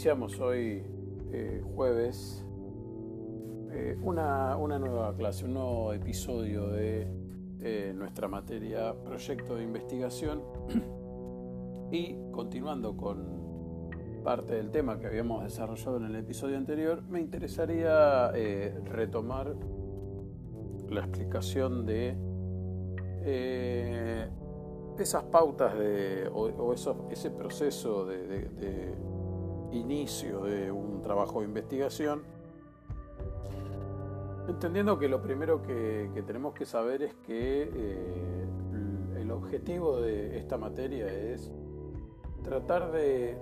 Iniciamos 0.00 0.40
hoy 0.40 0.82
eh, 1.30 1.62
jueves 1.74 2.42
eh, 3.70 3.98
una, 4.00 4.56
nueva 4.56 5.14
clase, 5.14 5.44
un 5.44 5.52
nuevo 5.52 5.92
episodio 5.92 6.68
de 6.68 7.06
eh, 7.60 7.92
nuestra 7.94 8.26
materia 8.26 8.94
proyecto 9.04 9.56
de 9.56 9.64
investigación. 9.64 10.40
Y 11.92 12.16
continuando 12.30 12.96
con 12.96 13.90
parte 14.24 14.54
del 14.54 14.70
tema 14.70 14.98
que 14.98 15.06
habíamos 15.06 15.44
desarrollado 15.44 15.98
en 15.98 16.04
el 16.04 16.16
episodio 16.16 16.56
anterior, 16.56 17.02
me 17.02 17.20
interesaría 17.20 18.30
retomar 18.86 19.54
la 20.88 21.00
explicación 21.00 21.84
de 21.84 22.16
esas 24.98 25.24
pautas 25.24 25.78
de, 25.78 26.26
o, 26.32 26.72
ese 26.72 27.30
proceso 27.32 28.06
de 28.06 29.09
inicio 29.72 30.42
de 30.42 30.70
un 30.70 31.00
trabajo 31.02 31.40
de 31.40 31.46
investigación, 31.46 32.22
entendiendo 34.48 34.98
que 34.98 35.08
lo 35.08 35.22
primero 35.22 35.62
que, 35.62 36.10
tenemos 36.26 36.54
que 36.54 36.66
saber 36.66 37.02
es 37.02 37.14
que 37.26 37.70
eh, 37.72 38.48
el 39.20 39.30
objetivo 39.30 40.00
de 40.00 40.38
esta 40.38 40.58
materia 40.58 41.06
es 41.06 41.50
tratar 42.42 42.90
de, 42.92 43.38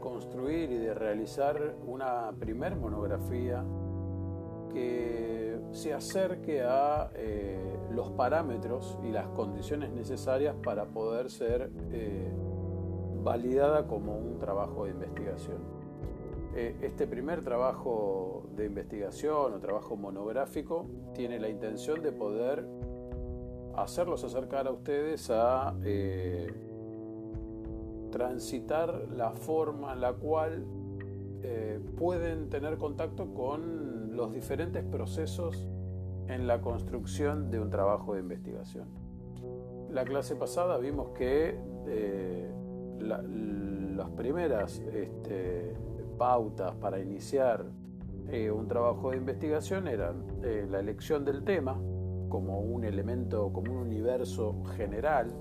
construir 0.00 0.72
y 0.72 0.78
de 0.78 0.94
realizar 0.94 1.76
una 1.86 2.32
primer 2.40 2.74
monografía 2.74 3.64
que 4.72 5.60
se 5.70 5.94
acerque 5.94 6.62
a 6.62 7.10
eh, 7.14 7.78
los 7.92 8.10
parámetros 8.10 8.98
y 9.04 9.12
las 9.12 9.28
condiciones 9.28 9.92
necesarias 9.92 10.56
para 10.64 10.86
poder 10.86 11.30
ser 11.30 11.70
eh, 11.92 12.32
validada 13.26 13.88
como 13.88 14.16
un 14.16 14.38
trabajo 14.38 14.84
de 14.84 14.92
investigación. 14.92 15.58
Eh, 16.54 16.76
este 16.80 17.08
primer 17.08 17.42
trabajo 17.42 18.46
de 18.54 18.66
investigación 18.66 19.52
o 19.52 19.58
trabajo 19.58 19.96
monográfico 19.96 20.86
tiene 21.12 21.40
la 21.40 21.48
intención 21.48 22.02
de 22.02 22.12
poder 22.12 22.64
hacerlos 23.74 24.22
acercar 24.22 24.68
a 24.68 24.70
ustedes 24.70 25.28
a 25.30 25.74
eh, 25.82 26.46
transitar 28.12 29.08
la 29.10 29.32
forma 29.32 29.92
en 29.92 30.00
la 30.02 30.12
cual 30.12 30.64
eh, 31.42 31.80
pueden 31.98 32.48
tener 32.48 32.78
contacto 32.78 33.34
con 33.34 34.16
los 34.16 34.32
diferentes 34.32 34.84
procesos 34.84 35.68
en 36.28 36.46
la 36.46 36.60
construcción 36.60 37.50
de 37.50 37.58
un 37.58 37.70
trabajo 37.70 38.14
de 38.14 38.20
investigación. 38.20 38.86
La 39.90 40.04
clase 40.04 40.36
pasada 40.36 40.78
vimos 40.78 41.10
que 41.10 41.58
las 43.00 44.10
primeras 44.10 44.80
este, 44.92 45.74
pautas 46.18 46.74
para 46.76 46.98
iniciar 46.98 47.64
eh, 48.28 48.50
un 48.50 48.66
trabajo 48.66 49.10
de 49.10 49.18
investigación 49.18 49.86
eran 49.86 50.24
eh, 50.42 50.66
la 50.68 50.80
elección 50.80 51.24
del 51.24 51.44
tema 51.44 51.80
como 52.28 52.58
un 52.58 52.84
elemento, 52.84 53.52
como 53.52 53.72
un 53.72 53.78
universo 53.78 54.64
general, 54.76 55.32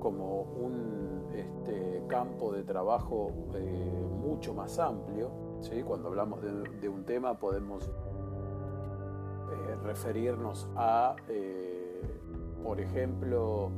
como 0.00 0.42
un 0.42 1.28
este, 1.34 2.02
campo 2.08 2.52
de 2.52 2.62
trabajo 2.64 3.32
eh, 3.54 4.06
mucho 4.22 4.52
más 4.52 4.78
amplio. 4.78 5.30
¿sí? 5.60 5.82
Cuando 5.82 6.08
hablamos 6.08 6.42
de, 6.42 6.88
un 6.88 7.04
tema 7.04 7.38
podemos 7.38 7.90
referirnos 9.82 10.68
a, 10.76 11.16
por 12.62 12.80
ejemplo, 12.80 13.70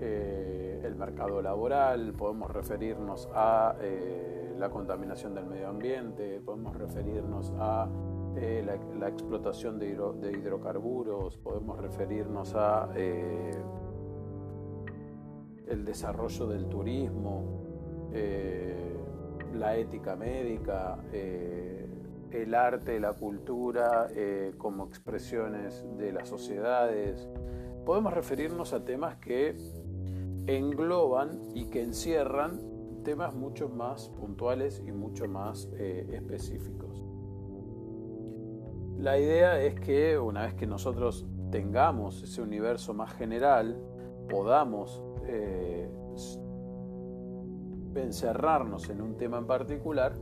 eh, 0.00 0.80
el 0.84 0.94
mercado 0.94 1.42
laboral, 1.42 2.12
podemos 2.12 2.48
referirnos 2.52 3.28
a 3.34 3.74
eh, 3.80 4.54
la 4.56 4.70
contaminación 4.70 5.34
del 5.34 5.46
medio 5.46 5.68
ambiente, 5.68 6.40
podemos 6.40 6.76
referirnos 6.76 7.52
a 7.58 7.88
eh, 8.36 8.64
la, 8.96 9.08
explotación 9.08 9.80
de, 9.80 9.88
hidrocarburos, 9.88 11.36
podemos 11.38 11.78
referirnos 11.80 12.54
a 12.54 12.90
el 15.66 15.84
desarrollo 15.84 16.46
del 16.46 16.68
turismo, 16.68 17.64
la 19.54 19.76
ética 19.76 20.14
médica, 20.14 20.98
el 21.12 22.54
arte, 22.54 23.00
la 23.00 23.14
cultura 23.14 24.06
como 24.58 24.86
expresiones 24.86 25.84
de 25.98 26.12
las 26.12 26.28
sociedades. 26.28 27.28
Podemos 27.84 28.12
referirnos 28.12 28.72
a 28.72 28.84
temas 28.84 29.16
que 29.16 29.56
engloban 30.48 31.40
y 31.54 31.66
que 31.66 31.82
encierran 31.82 32.60
temas 33.04 33.34
mucho 33.34 33.68
más 33.68 34.08
puntuales 34.18 34.82
y 34.86 34.92
mucho 34.92 35.28
más 35.28 35.68
eh, 35.76 36.08
específicos. 36.12 37.04
La 38.98 39.18
idea 39.18 39.60
es 39.62 39.78
que 39.78 40.18
una 40.18 40.42
vez 40.42 40.54
que 40.54 40.66
nosotros 40.66 41.26
tengamos 41.50 42.22
ese 42.22 42.42
universo 42.42 42.94
más 42.94 43.12
general, 43.12 43.80
podamos 44.28 45.02
eh, 45.26 45.88
encerrarnos 47.94 48.88
en 48.90 49.02
un 49.02 49.16
tema 49.16 49.38
en 49.38 49.46
particular, 49.46 50.14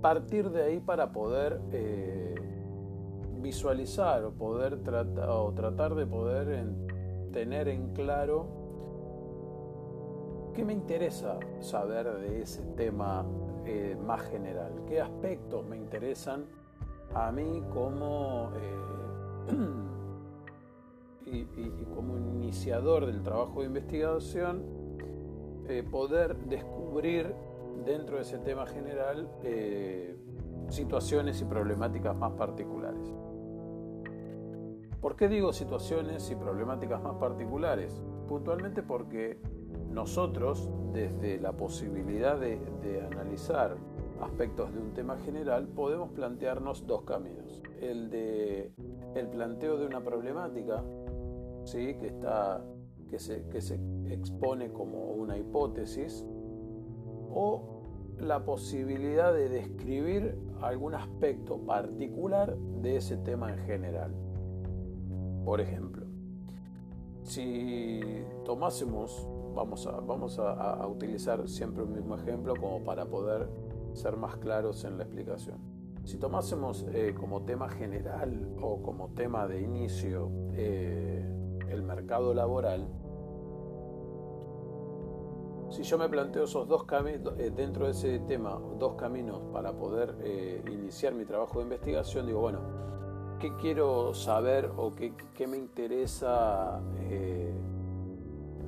partir 0.00 0.50
de 0.50 0.62
ahí 0.62 0.80
para 0.80 1.10
poder 1.10 1.60
eh, 1.72 2.34
visualizar 3.40 4.24
o 4.24 4.32
poder 4.32 4.82
tratar 4.82 5.28
o 5.30 5.52
tratar 5.54 5.94
de 5.94 6.06
poder 6.06 6.66
tener 7.32 7.68
en 7.68 7.92
claro 7.94 8.57
¿Qué 10.58 10.64
me 10.64 10.72
interesa 10.72 11.38
saber 11.60 12.12
de 12.18 12.42
ese 12.42 12.62
tema 12.76 13.24
eh, 13.64 13.96
más 14.04 14.22
general? 14.22 14.72
¿Qué 14.88 15.00
aspectos 15.00 15.64
me 15.64 15.76
interesan 15.76 16.46
a 17.14 17.30
mí 17.30 17.62
como, 17.72 18.50
eh, 18.56 19.54
y, 21.26 21.44
como 21.94 22.18
iniciador 22.18 23.06
del 23.06 23.22
trabajo 23.22 23.60
de 23.60 23.66
investigación, 23.66 24.64
eh, 25.68 25.84
poder 25.88 26.36
descubrir 26.36 27.32
dentro 27.86 28.16
de 28.16 28.22
ese 28.22 28.38
tema 28.38 28.66
general 28.66 29.30
situaciones 30.70 31.40
y 31.40 31.44
problemáticas 31.44 32.16
más 32.16 32.32
particulares? 32.32 33.14
¿Por 35.00 35.14
qué 35.14 35.28
digo 35.28 35.52
situaciones 35.52 36.28
y 36.32 36.34
problemáticas 36.34 37.00
más 37.00 37.14
particulares? 37.14 38.02
Puntualmente 38.26 38.82
porque 38.82 39.38
nosotros, 39.90 40.68
desde 40.92 41.38
la 41.40 41.52
posibilidad 41.52 42.38
de, 42.38 42.58
analizar 43.10 43.76
aspectos 44.20 44.72
de 44.74 44.80
un 44.80 44.92
tema 44.94 45.16
general, 45.18 45.68
podemos 45.68 46.10
plantearnos 46.10 46.86
dos 46.86 47.02
caminos. 47.02 47.62
El 47.80 48.10
de 48.10 48.72
el 49.14 49.28
planteo 49.28 49.78
de 49.78 49.86
una 49.86 50.02
problemática, 50.02 50.82
¿sí? 51.64 51.94
que, 51.94 52.06
está, 52.06 52.62
que, 53.08 53.18
se, 53.18 53.48
que 53.48 53.60
se 53.60 53.80
expone 54.06 54.72
como 54.72 55.12
una 55.12 55.36
hipótesis, 55.36 56.26
o 57.30 57.78
la 58.20 58.44
posibilidad 58.44 59.32
de 59.32 59.48
describir 59.48 60.38
algún 60.60 60.94
aspecto 60.94 61.58
particular 61.58 62.56
de 62.56 62.96
ese 62.96 63.16
tema 63.18 63.52
en 63.52 63.58
general. 63.60 64.12
Por 65.44 65.60
ejemplo, 65.60 66.06
si 67.22 68.00
tomásemos 68.44 69.28
vamos 69.54 69.86
a, 69.86 69.92
vamos 69.92 70.38
a, 70.38 70.86
utilizar 70.86 71.48
siempre 71.48 71.82
un 71.82 71.92
mismo 71.92 72.16
ejemplo 72.16 72.54
como 72.56 72.84
para 72.84 73.06
poder 73.06 73.48
ser 73.92 74.16
más 74.16 74.36
claros 74.36 74.84
en 74.84 74.98
la 74.98 75.04
explicación. 75.04 75.58
Si 76.04 76.16
tomásemos 76.16 76.86
eh, 76.92 77.14
como 77.18 77.42
tema 77.42 77.68
general 77.68 78.54
o 78.62 78.80
como 78.82 79.08
tema 79.10 79.46
de 79.46 79.60
inicio 79.60 80.30
eh, 80.52 81.22
el 81.68 81.82
mercado 81.82 82.32
laboral, 82.32 82.88
si 85.70 85.82
yo 85.82 85.98
me 85.98 86.08
planteo 86.08 86.44
esos 86.44 86.66
dos 86.66 86.84
caminos, 86.84 87.34
eh, 87.38 87.52
dentro 87.54 87.84
de 87.84 87.90
ese 87.90 88.20
tema, 88.20 88.58
dos 88.78 88.94
caminos 88.94 89.42
para 89.52 89.72
poder 89.72 90.14
iniciar 90.66 91.12
mi 91.12 91.26
trabajo 91.26 91.58
de 91.58 91.64
investigación, 91.64 92.26
digo, 92.26 92.40
bueno, 92.40 92.60
¿qué 93.38 93.54
quiero 93.56 94.14
saber 94.14 94.70
o 94.78 94.94
qué, 94.94 95.12
qué 95.34 95.46
me 95.46 95.58
interesa 95.58 96.80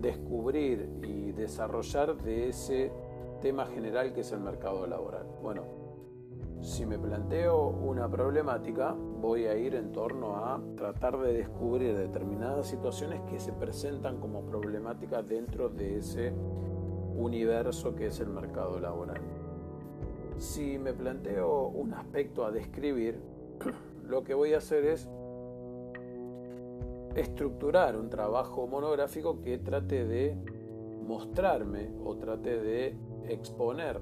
descubrir 0.00 0.88
y 1.02 1.32
desarrollar 1.32 2.16
de 2.22 2.48
ese 2.48 2.92
tema 3.40 3.66
general 3.66 4.12
que 4.12 4.20
es 4.20 4.32
el 4.32 4.40
mercado 4.40 4.86
laboral. 4.86 5.26
Bueno, 5.42 5.62
si 6.60 6.84
me 6.84 6.98
planteo 6.98 7.68
una 7.68 8.08
problemática, 8.08 8.92
voy 8.92 9.46
a 9.46 9.56
ir 9.56 9.74
en 9.74 9.92
torno 9.92 10.36
a 10.36 10.60
tratar 10.76 11.18
de 11.18 11.32
descubrir 11.32 11.96
determinadas 11.96 12.66
situaciones 12.66 13.22
que 13.30 13.40
se 13.40 13.52
presentan 13.52 14.18
como 14.18 14.42
problemáticas 14.44 15.26
dentro 15.26 15.70
de 15.70 15.98
ese 15.98 16.32
universo 17.16 17.94
que 17.94 18.06
es 18.06 18.20
el 18.20 18.28
mercado 18.28 18.78
laboral. 18.78 19.20
Si 20.36 20.78
me 20.78 20.92
planteo 20.92 21.68
un 21.68 21.94
aspecto 21.94 22.44
a 22.44 22.50
describir, 22.50 23.20
lo 24.06 24.22
que 24.22 24.34
voy 24.34 24.52
a 24.52 24.58
hacer 24.58 24.84
es 24.84 25.08
estructurar 27.14 27.96
un 27.96 28.10
trabajo 28.10 28.66
monográfico 28.66 29.40
que 29.42 29.58
trate 29.58 30.04
de 30.04 30.36
mostrarme 31.06 31.90
o 32.04 32.16
trate 32.16 32.60
de 32.60 32.96
exponer 33.28 34.00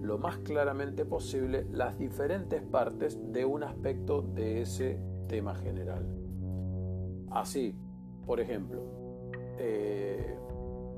lo 0.00 0.18
más 0.18 0.38
claramente 0.38 1.04
posible 1.04 1.66
las 1.72 1.98
diferentes 1.98 2.62
partes 2.62 3.18
de 3.32 3.44
un 3.44 3.64
aspecto 3.64 4.22
de 4.22 4.62
ese 4.62 5.00
tema 5.26 5.54
general. 5.56 6.06
Así, 7.30 7.74
por 8.24 8.40
ejemplo, 8.40 8.82
eh, 9.58 10.36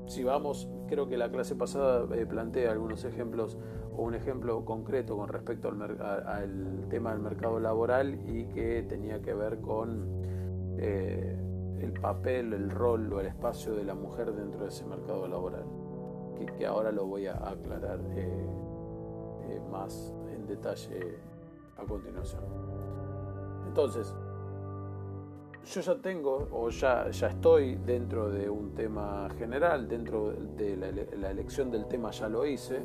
si 0.05 0.23
vamos, 0.23 0.69
creo 0.87 1.07
que 1.07 1.17
la 1.17 1.31
clase 1.31 1.55
pasada 1.55 2.07
eh, 2.15 2.25
plantea 2.25 2.71
algunos 2.71 3.03
ejemplos 3.05 3.57
o 3.95 4.03
un 4.03 4.13
ejemplo 4.13 4.63
concreto 4.65 5.17
con 5.17 5.27
respecto 5.29 5.69
al, 5.69 6.85
tema 6.89 7.11
del 7.11 7.21
mercado 7.21 7.59
laboral 7.59 8.19
y 8.27 8.45
que 8.45 8.83
tenía 8.83 9.21
que 9.21 9.33
ver 9.33 9.59
con 9.59 10.21
eh, 10.81 11.37
el 11.79 11.93
papel, 11.93 12.53
el 12.53 12.69
rol 12.69 13.11
o 13.13 13.19
el 13.19 13.27
espacio 13.27 13.73
de 13.73 13.83
la 13.83 13.95
mujer 13.95 14.33
dentro 14.33 14.63
de 14.63 14.69
ese 14.69 14.85
mercado 14.85 15.27
laboral, 15.27 15.65
que, 16.57 16.65
ahora 16.65 16.91
lo 16.91 17.05
voy 17.05 17.27
a 17.27 17.35
aclarar 17.35 17.99
más 19.71 20.13
en 20.33 20.45
detalle 20.47 21.17
a 21.77 21.83
continuación. 21.83 22.41
Entonces, 23.67 24.13
yo 25.63 25.81
ya 25.81 25.95
tengo 25.95 26.47
o 26.51 26.69
ya, 26.69 27.09
ya 27.09 27.27
estoy 27.27 27.75
dentro 27.75 28.29
de 28.29 28.49
un 28.49 28.73
tema 28.73 29.29
general, 29.37 29.87
dentro 29.87 30.33
de 30.33 30.75
la, 30.75 31.29
elección 31.29 31.71
del 31.71 31.87
tema 31.87 32.11
ya 32.11 32.27
lo 32.27 32.45
hice, 32.45 32.81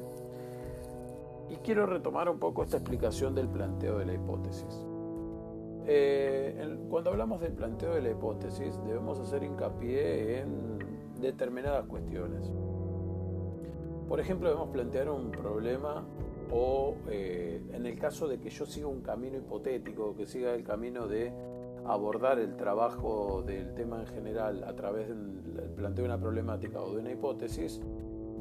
y 1.48 1.56
quiero 1.56 1.86
retomar 1.86 2.28
un 2.28 2.38
poco 2.38 2.64
esta 2.64 2.76
explicación 2.76 3.34
del 3.34 3.48
planteo 3.48 3.98
de 3.98 4.06
la 4.06 4.14
hipótesis. 4.14 4.86
Eh, 5.88 6.78
cuando 6.90 7.10
hablamos 7.10 7.40
del 7.40 7.52
planteo 7.52 7.94
de 7.94 8.02
la 8.02 8.10
hipótesis 8.10 8.76
debemos 8.84 9.20
hacer 9.20 9.44
hincapié 9.44 10.40
en 10.40 10.78
determinadas 11.20 11.86
cuestiones. 11.86 12.50
Por 14.08 14.20
ejemplo, 14.20 14.48
debemos 14.48 14.70
plantear 14.70 15.10
un 15.10 15.30
problema 15.30 16.04
o 16.50 16.96
eh, 17.08 17.60
en 17.72 17.86
el 17.86 17.98
caso 17.98 18.28
de 18.28 18.38
que 18.38 18.50
yo 18.50 18.66
siga 18.66 18.86
un 18.86 19.00
camino 19.00 19.36
hipotético, 19.36 20.14
que 20.16 20.26
siga 20.26 20.54
el 20.54 20.64
camino 20.64 21.06
de 21.06 21.32
abordar 21.84 22.38
el 22.38 22.56
trabajo 22.56 23.42
del 23.46 23.74
tema 23.74 24.00
en 24.00 24.06
general 24.06 24.64
a 24.64 24.74
través 24.74 25.08
del 25.08 25.70
planteo 25.76 26.04
de 26.04 26.10
una 26.10 26.20
problemática 26.20 26.80
o 26.80 26.92
de 26.92 27.00
una 27.00 27.12
hipótesis, 27.12 27.80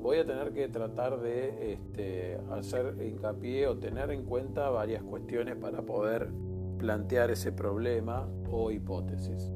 voy 0.01 0.17
a 0.17 0.25
tener 0.25 0.51
que 0.51 0.67
tratar 0.67 1.19
de 1.19 1.73
este, 1.73 2.39
hacer 2.51 2.95
hincapié 3.03 3.67
o 3.67 3.77
tener 3.77 4.11
en 4.11 4.23
cuenta 4.23 4.69
varias 4.69 5.03
cuestiones 5.03 5.55
para 5.55 5.81
poder 5.81 6.29
plantear 6.77 7.31
ese 7.31 7.51
problema 7.51 8.27
o 8.49 8.71
hipótesis. 8.71 9.51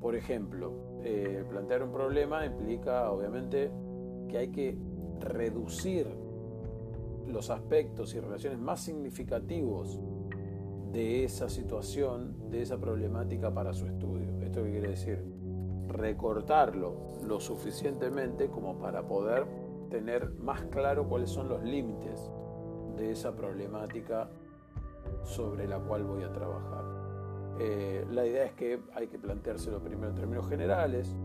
Por 0.00 0.14
ejemplo, 0.14 1.00
eh, 1.02 1.44
plantear 1.48 1.82
un 1.82 1.92
problema 1.92 2.44
implica 2.46 3.10
obviamente 3.10 3.70
que 4.28 4.38
hay 4.38 4.48
que 4.48 4.78
reducir 5.20 6.06
los 7.26 7.50
aspectos 7.50 8.14
y 8.14 8.20
relaciones 8.20 8.58
más 8.58 8.80
significativos 8.80 10.00
de 10.92 11.24
esa 11.24 11.48
situación, 11.48 12.50
de 12.50 12.62
esa 12.62 12.78
problemática 12.78 13.52
para 13.52 13.74
su 13.74 13.86
estudio. 13.86 14.40
¿Esto 14.40 14.62
qué 14.62 14.70
quiere 14.70 14.88
decir? 14.90 15.22
Recortarlo 15.88 17.18
lo 17.26 17.40
suficientemente 17.40 18.48
como 18.48 18.78
para 18.78 19.06
poder 19.06 19.46
tener 19.90 20.30
más 20.38 20.62
claro 20.64 21.08
cuáles 21.08 21.30
son 21.30 21.48
los 21.48 21.62
límites 21.62 22.30
de 22.96 23.10
esa 23.12 23.34
problemática 23.34 24.30
sobre 25.24 25.66
la 25.66 25.78
cual 25.78 26.04
voy 26.04 26.22
a 26.22 26.32
trabajar. 26.32 26.84
Eh, 27.60 28.06
la 28.10 28.24
idea 28.24 28.44
es 28.44 28.52
que 28.52 28.80
hay 28.94 29.08
que 29.08 29.18
planteárselo 29.18 29.80
primero 29.80 30.10
en 30.10 30.14
términos 30.14 30.48
generales, 30.48 31.16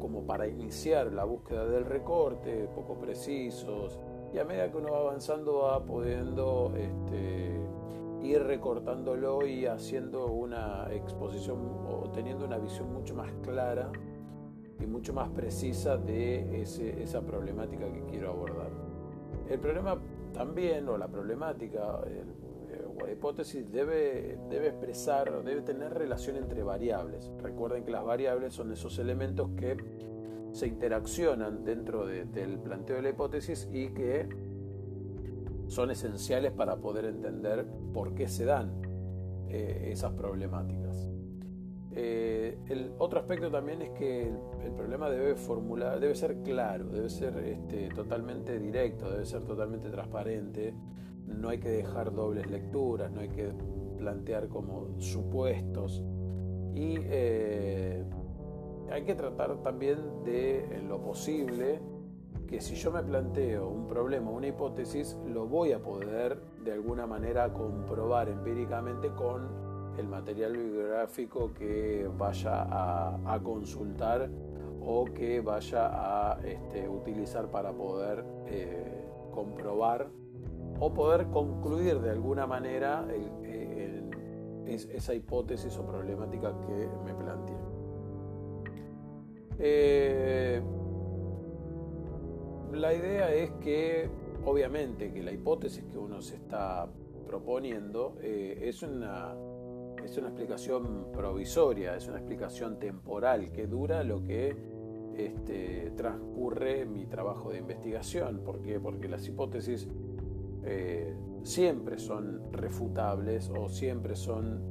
como 0.00 0.26
para 0.26 0.46
iniciar 0.46 1.12
la 1.12 1.24
búsqueda 1.24 1.66
del 1.66 1.84
recorte, 1.84 2.68
poco 2.74 2.98
precisos, 2.98 3.98
y 4.32 4.38
a 4.38 4.44
medida 4.44 4.70
que 4.70 4.76
uno 4.76 4.92
va 4.92 4.98
avanzando 4.98 5.58
va 5.58 5.84
pudiendo 5.84 6.72
este, 6.76 7.60
ir 8.22 8.42
recortándolo 8.42 9.46
y 9.46 9.66
haciendo 9.66 10.26
una 10.26 10.88
exposición 10.92 11.58
o 11.88 12.10
teniendo 12.10 12.44
una 12.44 12.58
visión 12.58 12.92
mucho 12.92 13.14
más 13.14 13.32
clara 13.42 13.90
y 14.80 14.86
mucho 14.86 15.12
más 15.12 15.28
precisa 15.30 15.96
de 15.96 16.62
esa 16.62 17.20
problemática 17.22 17.90
que 17.92 18.04
quiero 18.04 18.30
abordar. 18.30 18.70
El 19.48 19.58
problema 19.58 19.98
también, 20.32 20.88
o 20.88 20.96
la 20.96 21.08
problemática, 21.08 21.96
o 21.96 23.06
la 23.06 23.12
hipótesis 23.12 23.70
debe, 23.70 24.38
debe 24.50 24.68
expresar, 24.68 25.42
debe 25.44 25.62
tener 25.62 25.94
relación 25.94 26.36
entre 26.36 26.62
variables. 26.62 27.30
Recuerden 27.42 27.84
que 27.84 27.90
las 27.90 28.04
variables 28.04 28.54
son 28.54 28.72
esos 28.72 28.98
elementos 28.98 29.50
que 29.56 29.76
se 30.52 30.66
interaccionan 30.66 31.64
dentro 31.64 32.06
del 32.06 32.58
planteo 32.58 32.96
de 32.96 33.02
la 33.02 33.10
hipótesis 33.10 33.68
y 33.72 33.88
que 33.88 34.28
son 35.68 35.90
esenciales 35.90 36.52
para 36.52 36.76
poder 36.76 37.04
entender 37.04 37.66
por 37.92 38.14
qué 38.14 38.28
se 38.28 38.44
dan 38.44 38.82
eh, 39.48 39.90
esas 39.92 40.12
problemáticas. 40.12 41.10
Eh, 42.00 42.56
el 42.68 42.92
otro 42.98 43.18
aspecto 43.18 43.50
también 43.50 43.82
es 43.82 43.90
que 43.90 44.28
el, 44.28 44.72
problema 44.72 45.10
debe 45.10 45.34
formular, 45.34 45.98
debe 45.98 46.14
ser 46.14 46.36
claro, 46.44 46.84
debe 46.84 47.10
ser 47.10 47.36
este, 47.38 47.88
totalmente 47.88 48.56
directo, 48.60 49.10
debe 49.10 49.26
ser 49.26 49.42
totalmente 49.42 49.90
transparente. 49.90 50.74
No 51.26 51.48
hay 51.48 51.58
que 51.58 51.70
dejar 51.70 52.14
dobles 52.14 52.48
lecturas, 52.48 53.10
no 53.10 53.20
hay 53.20 53.30
que 53.30 53.50
plantear 53.96 54.46
como 54.46 55.00
supuestos. 55.00 56.04
Y 56.72 56.98
eh, 57.00 58.04
hay 58.92 59.02
que 59.02 59.16
tratar 59.16 59.60
también 59.64 60.22
de, 60.24 60.66
en 60.76 60.88
lo 60.88 61.00
posible, 61.02 61.80
que 62.46 62.60
si 62.60 62.76
yo 62.76 62.92
me 62.92 63.02
planteo 63.02 63.68
un 63.68 63.88
problema, 63.88 64.30
una 64.30 64.46
hipótesis, 64.46 65.18
lo 65.26 65.48
voy 65.48 65.72
a 65.72 65.82
poder 65.82 66.40
de 66.62 66.74
alguna 66.74 67.08
manera 67.08 67.52
comprobar 67.52 68.28
empíricamente 68.28 69.08
con 69.08 69.67
el 69.98 70.08
material 70.08 70.56
bibliográfico 70.56 71.52
que 71.54 72.08
vaya 72.16 72.66
a, 72.70 73.40
consultar 73.42 74.30
o 74.80 75.04
que 75.04 75.40
vaya 75.40 75.90
a 75.90 76.40
este, 76.44 76.88
utilizar 76.88 77.50
para 77.50 77.72
poder 77.72 78.24
eh, 78.46 79.04
comprobar 79.32 80.08
o 80.80 80.92
poder 80.92 81.26
concluir 81.28 82.00
de 82.00 82.10
alguna 82.10 82.46
manera 82.46 83.06
esa 84.66 85.14
hipótesis 85.14 85.76
o 85.78 85.86
problemática 85.86 86.54
que 86.66 86.88
me 87.04 87.14
planteé. 87.14 87.56
Eh, 89.58 90.62
la 92.72 92.94
idea 92.94 93.32
es 93.34 93.50
que, 93.60 94.08
obviamente, 94.44 95.12
que 95.12 95.22
la 95.22 95.32
hipótesis 95.32 95.84
que 95.84 95.98
uno 95.98 96.22
se 96.22 96.36
está 96.36 96.88
proponiendo 97.26 98.16
eh, 98.22 98.58
es, 98.62 98.82
una, 98.82 99.34
es 100.04 100.16
una 100.18 100.28
explicación 100.28 101.08
provisoria, 101.12 101.96
es 101.96 102.08
una 102.08 102.18
explicación 102.18 102.78
temporal 102.78 103.50
que 103.52 103.66
dura 103.66 104.02
lo 104.04 104.22
que 104.22 104.56
este, 105.16 105.92
transcurre 105.96 106.86
mi 106.86 107.06
trabajo 107.06 107.50
de 107.50 107.58
investigación. 107.58 108.42
¿Por 108.44 108.60
qué? 108.60 108.78
Porque 108.78 109.08
las 109.08 109.26
hipótesis 109.26 109.88
eh, 110.64 111.14
siempre 111.42 111.98
son 111.98 112.52
refutables 112.52 113.50
o 113.50 113.68
siempre 113.68 114.14
son 114.16 114.70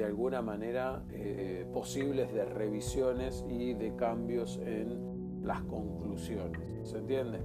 de 0.00 0.04
alguna 0.04 0.40
manera 0.40 1.04
eh, 1.12 1.66
posibles 1.72 2.32
de 2.32 2.44
revisiones 2.44 3.44
y 3.48 3.74
de 3.74 3.94
cambios 3.96 4.60
en 4.64 5.42
las 5.42 5.62
conclusiones. 5.62 6.88
¿Se 6.88 6.98
entiende? 6.98 7.40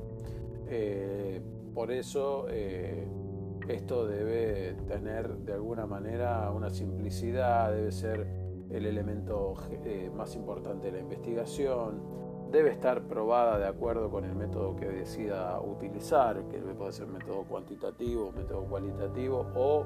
Eh, 0.69 1.41
por 1.73 1.91
eso 1.91 2.45
eh, 2.49 3.07
esto 3.67 4.05
debe 4.05 4.75
tener 4.87 5.37
de 5.37 5.53
alguna 5.53 5.85
manera 5.85 6.51
una 6.51 6.69
simplicidad, 6.69 7.71
debe 7.71 7.91
ser 7.91 8.27
el 8.69 8.85
elemento 8.85 9.53
más 10.15 10.35
importante 10.35 10.87
de 10.87 10.93
la 10.93 10.99
investigación, 10.99 12.01
debe 12.51 12.71
estar 12.71 13.03
probada 13.07 13.57
de 13.57 13.67
acuerdo 13.67 14.09
con 14.09 14.23
el 14.23 14.35
método 14.35 14.75
que 14.75 14.87
decida 14.87 15.59
utilizar, 15.61 16.47
que 16.47 16.59
puede 16.59 16.91
ser 16.91 17.07
método 17.07 17.43
cuantitativo, 17.43 18.31
método 18.31 18.65
cualitativo 18.65 19.47
o 19.55 19.85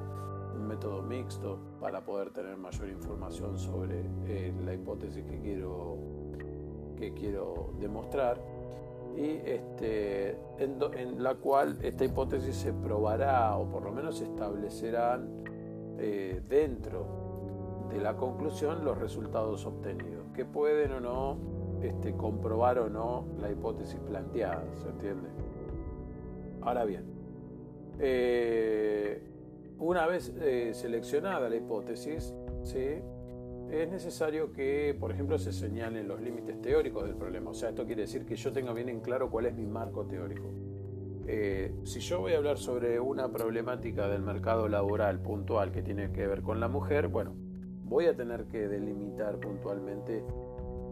un 0.54 0.66
método 0.66 1.02
mixto 1.02 1.58
para 1.80 2.04
poder 2.04 2.30
tener 2.30 2.56
mayor 2.56 2.88
información 2.88 3.58
sobre 3.58 4.04
eh, 4.26 4.52
la 4.64 4.74
hipótesis 4.74 5.24
que 5.24 5.40
quiero, 5.40 5.96
que 6.96 7.14
quiero 7.14 7.72
demostrar 7.78 8.40
y 9.16 9.40
este, 9.44 10.36
en, 10.58 11.22
la 11.22 11.34
cual 11.34 11.78
esta 11.82 12.04
hipótesis 12.04 12.56
se 12.56 12.72
probará 12.72 13.56
o 13.56 13.66
por 13.66 13.82
lo 13.84 13.92
menos 13.92 14.18
se 14.18 14.24
establecerán 14.24 15.28
eh, 15.98 16.40
dentro 16.48 17.86
de 17.90 18.00
la 18.00 18.16
conclusión 18.16 18.84
los 18.84 18.98
resultados 18.98 19.66
obtenidos, 19.66 20.24
que 20.34 20.44
pueden 20.44 20.92
o 20.92 21.00
no 21.00 21.36
este, 21.82 22.14
comprobar 22.14 22.78
o 22.78 22.88
no 22.88 23.26
la 23.40 23.50
hipótesis 23.50 23.98
planteada, 24.00 24.64
¿se 24.80 24.88
entiende? 24.88 25.28
Ahora 26.62 26.84
bien, 26.84 27.04
eh, 27.98 29.22
una 29.78 30.06
vez 30.06 30.32
eh, 30.40 30.70
seleccionada 30.74 31.48
la 31.48 31.56
hipótesis, 31.56 32.34
¿sí? 32.62 33.00
Es 33.70 33.88
necesario 33.90 34.52
que, 34.52 34.96
por 34.98 35.12
ejemplo, 35.12 35.38
se 35.38 35.52
señalen 35.52 36.08
los 36.08 36.20
límites 36.20 36.60
teóricos 36.60 37.04
del 37.04 37.14
problema. 37.14 37.50
O 37.50 37.54
sea, 37.54 37.70
esto 37.70 37.86
quiere 37.86 38.02
decir 38.02 38.26
que 38.26 38.34
yo 38.36 38.52
tenga 38.52 38.72
bien 38.72 38.88
en 38.88 39.00
claro 39.00 39.30
cuál 39.30 39.46
es 39.46 39.54
mi 39.54 39.66
marco 39.66 40.06
teórico. 40.06 40.48
eh, 41.26 41.72
si 41.84 42.00
yo 42.00 42.20
voy 42.20 42.32
a 42.32 42.38
hablar 42.38 42.58
sobre 42.58 42.98
una 42.98 43.30
problemática 43.30 44.08
del 44.08 44.22
mercado 44.22 44.68
laboral 44.68 45.20
puntual 45.20 45.70
que 45.70 45.82
tiene 45.82 46.10
que 46.10 46.26
ver 46.26 46.42
con 46.42 46.58
la 46.58 46.66
mujer, 46.66 47.06
bueno, 47.08 47.34
voy 47.84 48.06
a 48.06 48.16
tener 48.16 48.46
que 48.46 48.66
delimitar 48.66 49.38
puntualmente 49.38 50.24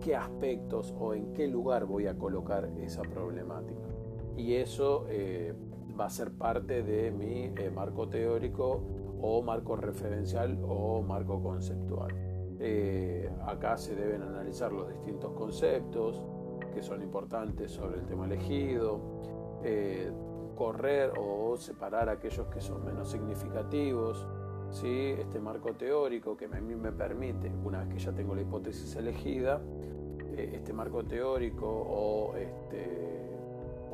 qué 0.01 0.15
aspectos 0.15 0.95
o 0.99 1.15
en 1.15 1.33
qué 1.33 1.49
lugar 1.49 1.87
voy 1.87 2.07
a 2.07 2.17
colocar 2.17 2.71
esa 2.81 3.03
problemática. 3.03 3.89
Y 4.37 4.55
eso 4.55 5.07
eh, 5.09 5.55
va 5.99 6.07
a 6.07 6.11
ser 6.11 6.31
parte 6.31 6.85
de 6.85 7.11
mi 7.11 7.53
eh, 7.57 7.71
marco 7.75 8.09
teórico 8.09 8.81
o 9.21 9.43
marco 9.43 9.75
referencial 9.75 10.59
o 10.63 11.03
marco 11.03 11.43
conceptual. 11.43 12.28
Acá 13.47 13.77
se 13.77 13.95
deben 13.95 14.23
analizar 14.23 14.73
los 14.73 14.89
distintos 14.89 15.33
conceptos 15.33 16.23
que 16.75 16.83
son 16.83 17.03
importantes 17.03 17.71
sobre 17.73 17.99
el 17.99 18.07
tema 18.07 18.27
elegido, 18.27 19.01
correr 20.57 21.13
o 21.17 21.57
separar 21.57 22.09
aquellos 22.09 22.49
que 22.49 22.61
son 22.61 22.85
menos 22.85 23.11
significativos. 23.11 24.27
¿sí? 24.71 25.15
Este 25.19 25.39
marco 25.39 25.75
teórico 25.75 26.37
que 26.37 26.47
a 26.47 26.49
mí 26.49 26.75
me 26.75 26.93
permite, 26.93 27.51
una 27.65 27.85
vez 27.85 27.95
que 27.95 27.99
ya 27.99 28.13
tengo 28.13 28.35
la 28.35 28.43
hipótesis 28.43 28.97
elegida, 28.97 29.61
eh, 30.37 30.53
este 30.55 30.73
marco 30.73 31.05
teórico 31.05 31.67
o, 31.67 32.37
este, 32.37 33.29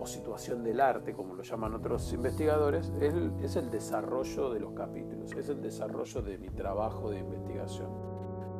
situación 0.06 0.62
del 0.62 0.82
arte, 0.82 1.14
como 1.14 1.34
lo 1.34 1.42
llaman 1.42 1.72
otros 1.72 2.12
investigadores, 2.12 2.92
es 3.00 3.56
el 3.56 3.70
desarrollo 3.70 4.52
de 4.52 4.60
los 4.60 4.72
capítulos, 4.72 5.32
es 5.32 5.48
el 5.48 5.62
desarrollo 5.62 6.20
de 6.20 6.36
mi 6.36 6.50
trabajo 6.50 7.10
de 7.10 7.20
investigación, 7.20 7.88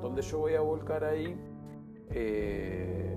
donde 0.05 0.21
yo 0.21 0.39
voy 0.39 0.55
a 0.55 0.61
volcar 0.61 1.03
ahí 1.03 1.35
eh, 2.11 3.17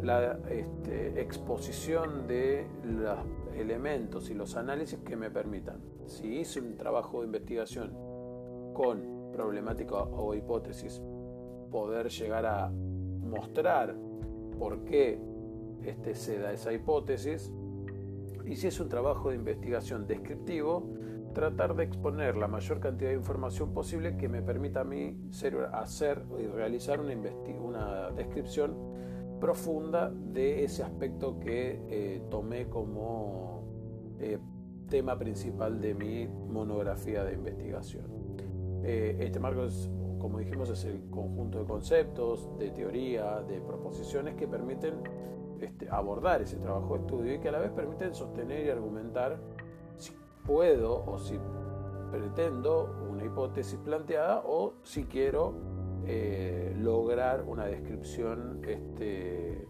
la 0.00 0.38
este, 0.48 1.20
exposición 1.20 2.28
de 2.28 2.68
los 2.84 3.18
elementos 3.56 4.30
y 4.30 4.34
los 4.34 4.54
análisis 4.54 5.00
que 5.00 5.16
me 5.16 5.28
permitan, 5.28 5.80
si 6.06 6.38
hice 6.38 6.60
un 6.60 6.76
trabajo 6.76 7.20
de 7.20 7.26
investigación 7.26 7.92
con 8.74 9.32
problemática 9.32 9.96
o 9.96 10.32
hipótesis, 10.32 11.02
poder 11.72 12.08
llegar 12.08 12.46
a 12.46 12.70
mostrar 12.70 13.96
por 14.56 14.84
qué 14.84 15.20
este, 15.82 16.14
se 16.14 16.38
da 16.38 16.52
esa 16.52 16.72
hipótesis, 16.72 17.50
y 18.46 18.54
si 18.54 18.68
es 18.68 18.78
un 18.78 18.88
trabajo 18.88 19.30
de 19.30 19.34
investigación 19.34 20.06
descriptivo, 20.06 20.88
tratar 21.34 21.74
de 21.76 21.84
exponer 21.84 22.36
la 22.36 22.48
mayor 22.48 22.80
cantidad 22.80 23.10
de 23.10 23.16
información 23.16 23.72
posible 23.72 24.16
que 24.16 24.28
me 24.28 24.42
permita 24.42 24.80
a 24.80 24.84
mí 24.84 25.16
hacer 25.72 26.24
y 26.38 26.46
realizar 26.46 27.00
una, 27.00 27.14
una 27.60 28.10
descripción 28.10 28.76
profunda 29.40 30.10
de 30.10 30.64
ese 30.64 30.82
aspecto 30.82 31.40
que 31.40 31.80
eh, 31.88 32.22
tomé 32.30 32.68
como 32.68 33.64
eh, 34.20 34.38
tema 34.88 35.18
principal 35.18 35.80
de 35.80 35.94
mi 35.94 36.26
monografía 36.26 37.24
de 37.24 37.34
investigación. 37.34 38.04
Eh, 38.82 39.16
este 39.20 39.40
marco, 39.40 39.66
como 40.18 40.38
dijimos, 40.38 40.68
es 40.68 40.84
el 40.84 41.08
conjunto 41.10 41.60
de 41.60 41.64
conceptos, 41.64 42.50
de 42.58 42.70
teoría, 42.70 43.40
de 43.40 43.60
proposiciones 43.60 44.34
que 44.34 44.46
permiten 44.46 44.94
este, 45.60 45.88
abordar 45.90 46.42
ese 46.42 46.56
trabajo 46.56 46.94
de 46.94 47.00
estudio 47.00 47.34
y 47.34 47.38
que 47.38 47.48
a 47.48 47.52
la 47.52 47.58
vez 47.60 47.70
permiten 47.70 48.14
sostener 48.14 48.66
y 48.66 48.70
argumentar 48.70 49.38
puedo 50.46 51.04
o 51.04 51.18
si 51.18 51.38
pretendo 52.10 53.06
una 53.10 53.24
hipótesis 53.24 53.78
planteada 53.78 54.42
o 54.44 54.74
si 54.82 55.04
quiero 55.04 55.54
eh, 56.06 56.74
lograr 56.78 57.44
una 57.46 57.66
descripción 57.66 58.62
este, 58.66 59.66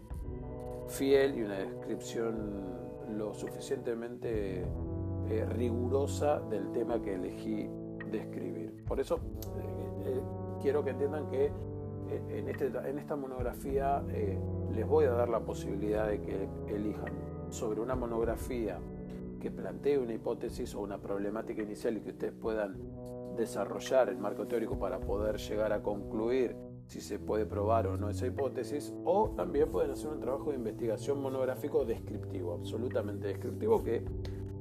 fiel 0.87 1.37
y 1.37 1.43
una 1.43 1.59
descripción 1.59 2.79
lo 3.17 3.33
suficientemente 3.33 4.63
eh, 5.29 5.45
rigurosa 5.49 6.39
del 6.39 6.71
tema 6.71 7.01
que 7.01 7.15
elegí 7.15 7.69
describir. 8.09 8.83
Por 8.87 8.99
eso 8.99 9.19
eh, 10.05 10.21
quiero 10.61 10.83
que 10.83 10.91
entiendan 10.91 11.29
que 11.29 11.51
en, 12.29 12.49
este, 12.49 12.67
en, 12.67 12.99
esta 12.99 13.15
monografía 13.15 14.03
les 14.73 14.85
voy 14.85 15.05
a 15.05 15.11
dar 15.11 15.29
la 15.29 15.39
posibilidad 15.39 16.07
de 16.07 16.19
que 16.21 16.49
elijan 16.67 17.13
sobre 17.49 17.79
una 17.79 17.95
monografía 17.95 18.79
que 19.41 19.51
plantee 19.51 19.97
una 19.97 20.13
hipótesis 20.13 20.73
o 20.75 20.81
una 20.81 20.99
problemática 20.99 21.61
inicial 21.61 21.97
y 21.97 22.01
que 22.01 22.11
ustedes 22.11 22.33
puedan 22.33 22.77
desarrollar 23.35 24.07
el 24.09 24.17
marco 24.17 24.47
teórico 24.47 24.77
para 24.77 24.99
poder 24.99 25.37
llegar 25.37 25.73
a 25.73 25.81
concluir 25.81 26.55
si 26.85 27.01
se 27.01 27.19
puede 27.19 27.45
probar 27.45 27.87
o 27.87 27.97
no 27.97 28.09
esa 28.09 28.27
hipótesis, 28.27 28.93
o 29.05 29.29
también 29.29 29.69
pueden 29.71 29.91
hacer 29.91 30.09
un 30.09 30.19
trabajo 30.19 30.51
de 30.51 30.57
investigación 30.57 31.21
monográfico 31.21 31.85
descriptivo, 31.85 32.53
absolutamente 32.53 33.27
descriptivo, 33.27 33.81
que 33.81 34.03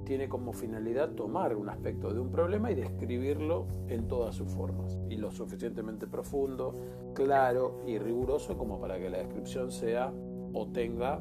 tiene 0.04 0.28
como 0.28 0.52
finalidad 0.52 1.10
tomar 1.10 1.56
un 1.56 1.68
aspecto 1.68 2.12
de 2.12 2.20
un 2.20 2.30
problema 2.30 2.70
y 2.70 2.76
describirlo 2.76 3.66
en 3.88 4.06
todas 4.06 4.36
sus 4.36 4.48
formas, 4.48 4.98
y 5.08 5.16
lo 5.16 5.32
suficientemente 5.32 6.06
profundo, 6.06 6.74
claro 7.14 7.80
y 7.86 7.98
riguroso 7.98 8.56
como 8.56 8.80
para 8.80 8.98
que 8.98 9.10
la 9.10 9.18
descripción 9.18 9.72
sea 9.72 10.12
o 10.52 10.66
tenga 10.68 11.20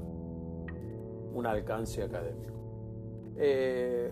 un 1.33 1.45
alcance 1.45 2.03
académico. 2.03 2.58
Eh, 3.41 4.11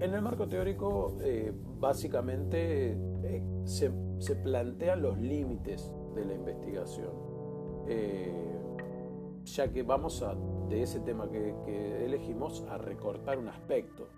en 0.00 0.14
el 0.14 0.22
marco 0.22 0.48
teórico, 0.48 1.18
eh, 1.20 1.52
básicamente 1.78 2.96
eh, 3.22 3.42
se, 3.64 3.90
plantean 4.42 5.02
los 5.02 5.18
límites 5.18 5.92
de 6.14 6.24
la 6.24 6.34
investigación, 6.34 7.10
ya 9.44 9.70
que 9.70 9.82
vamos 9.82 10.22
a, 10.22 10.34
de 10.68 10.82
ese 10.82 11.00
tema 11.00 11.30
que, 11.30 12.04
elegimos, 12.04 12.64
a 12.70 12.78
recortar 12.78 13.38
un 13.38 13.48
aspecto 13.48 14.08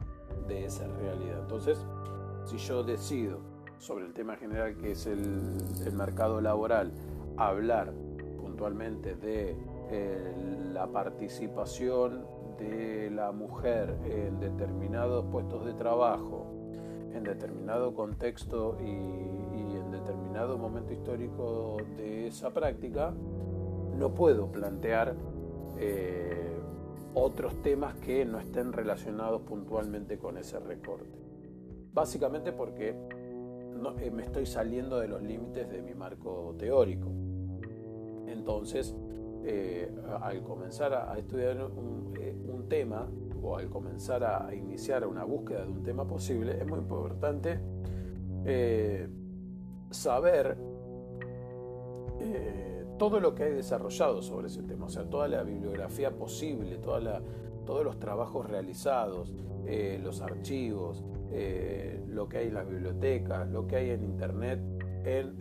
de 0.47 0.66
esa 0.66 0.87
realidad. 0.87 1.40
Entonces, 1.40 1.85
si 2.45 2.59
yo 2.59 2.85
decido 2.85 3.40
sobre 3.78 4.07
el 4.07 4.14
tema 4.14 4.37
general 4.37 4.76
que 4.76 4.93
es 4.93 5.07
el, 5.07 5.93
mercado 5.93 6.40
laboral, 6.40 6.93
hablar 7.37 7.93
puntualmente 8.38 9.16
de 9.16 9.57
la 10.73 10.87
participación 10.87 12.25
de 12.58 13.11
la 13.11 13.32
mujer 13.32 13.96
en 14.04 14.40
determinados 14.40 15.25
puestos 15.26 15.64
de 15.64 15.75
trabajo, 15.75 16.46
en 17.12 17.25
determinado 17.25 17.94
contexto 17.94 18.76
y, 18.80 19.25
en 19.76 19.90
determinado 19.90 20.58
momento 20.58 20.92
histórico 20.92 21.76
de 21.96 22.26
esa 22.26 22.50
práctica, 22.50 23.12
no 23.96 24.14
puedo 24.14 24.50
plantear 24.50 25.14
eh, 25.78 26.58
otros 27.14 27.54
temas 27.62 27.94
que 27.94 28.25
no 28.25 28.40
estén 28.40 28.73
relacionados 28.73 29.42
puntualmente 29.42 30.18
con 30.18 30.37
ese 30.37 30.58
recorte. 30.58 31.18
Básicamente 31.92 32.52
porque 32.52 32.96
eh, 34.00 34.11
me 34.11 34.23
estoy 34.23 34.46
saliendo 34.46 34.99
de 34.99 35.08
los 35.08 35.23
límites 35.23 35.70
de 35.70 35.82
mi 35.82 35.94
marco 35.94 36.54
teórico. 36.58 37.08
Entonces, 38.26 38.94
eh, 39.46 39.90
al 40.22 40.42
comenzar 40.42 40.94
a, 40.94 41.18
estudiar 41.18 41.58
eh, 42.18 42.34
un, 42.48 42.66
tema 42.66 43.06
o 43.42 43.58
al 43.58 43.68
comenzar 43.68 44.24
a, 44.24 44.54
iniciar 44.54 45.06
una 45.06 45.24
búsqueda 45.24 45.66
de 45.66 45.70
un 45.70 45.82
tema 45.82 46.06
posible, 46.06 46.56
es 46.58 46.66
muy 46.66 46.78
importante 46.78 47.60
eh, 48.46 49.06
saber 49.90 50.56
todo 52.98 53.20
lo 53.20 53.34
que 53.34 53.42
hay 53.42 53.52
desarrollado 53.52 54.22
sobre 54.22 54.46
ese 54.46 54.62
tema, 54.62 54.86
o 54.86 54.88
sea, 54.88 55.04
toda 55.04 55.28
la 55.28 55.42
bibliografía 55.42 56.10
posible, 56.10 56.78
toda 56.78 57.20
todos 57.66 57.84
los 57.84 57.98
trabajos 57.98 58.48
realizados, 58.48 59.34
los 60.02 60.22
archivos, 60.22 61.04
lo 62.08 62.28
que 62.28 62.38
hay 62.38 62.46
en 62.48 62.54
las 62.54 62.68
bibliotecas, 62.68 63.48
lo 63.50 63.66
que 63.66 63.76
hay 63.76 63.90
en 63.90 64.04
internet, 64.04 64.60
en 65.04 65.34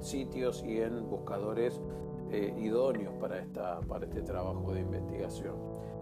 sitios 0.00 0.64
y 0.64 0.80
en 0.80 1.08
buscadores 1.08 1.80
eh, 2.30 2.54
idóneos 2.58 3.14
para, 3.14 3.38
esta, 3.38 3.80
para 3.80 4.06
este 4.06 4.22
trabajo 4.22 4.72
de 4.72 4.80
investigación. 4.80 5.54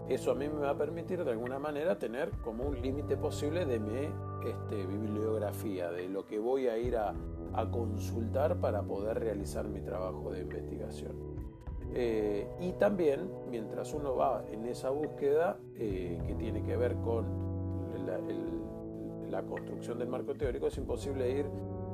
Eso 0.09 0.33
a 0.33 0.35
mí 0.35 0.49
me 0.49 0.61
va 0.61 0.71
a 0.71 0.77
permitir 0.77 1.25
de 1.25 1.31
alguna 1.31 1.59
manera 1.59 1.99
tener 1.99 2.31
como 2.43 2.65
un 2.65 2.81
límite 2.81 3.17
posible 3.17 3.65
de 3.65 3.81
mi 3.81 4.09
este, 4.47 4.87
bibliografía, 4.87 5.91
de 5.91 6.09
lo 6.09 6.27
que 6.27 6.39
voy 6.39 6.69
a 6.69 6.77
ir 6.77 6.97
a, 6.97 7.15
consultar 7.71 8.57
para 8.61 8.83
poder 8.83 9.21
realizar 9.21 9.69
mi 9.69 9.81
trabajo 9.81 10.33
de 10.33 10.41
investigación. 10.41 11.13
Eh, 11.93 12.49
y 12.61 12.73
también, 12.73 13.31
mientras 13.49 13.95
uno 13.95 14.17
va 14.17 14.45
en 14.51 14.67
esa 14.67 14.91
búsqueda 14.91 15.57
eh, 15.77 16.21
que 16.27 16.35
tiene 16.35 16.65
que 16.65 16.77
ver 16.77 16.97
con 16.97 17.25
la, 19.31 19.43
construcción 19.43 19.99
del 19.99 20.09
marco 20.09 20.35
teórico, 20.35 20.67
es 20.67 20.77
imposible 20.79 21.31
ir 21.31 21.47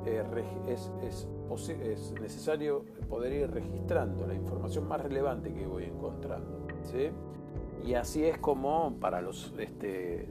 eh, 0.06 0.22
es, 0.68 0.90
es, 1.02 2.12
necesario 2.20 2.84
poder 3.08 3.32
ir 3.32 3.50
registrando 3.50 4.26
la 4.26 4.34
información 4.34 4.86
más 4.88 5.00
relevante 5.00 5.52
que 5.52 5.66
voy 5.66 5.84
encontrando. 5.84 6.66
Y 7.84 7.94
así 7.94 8.24
es 8.24 8.38
como 8.38 8.98
para 9.00 9.20
los 9.20 9.54
este, 9.58 10.26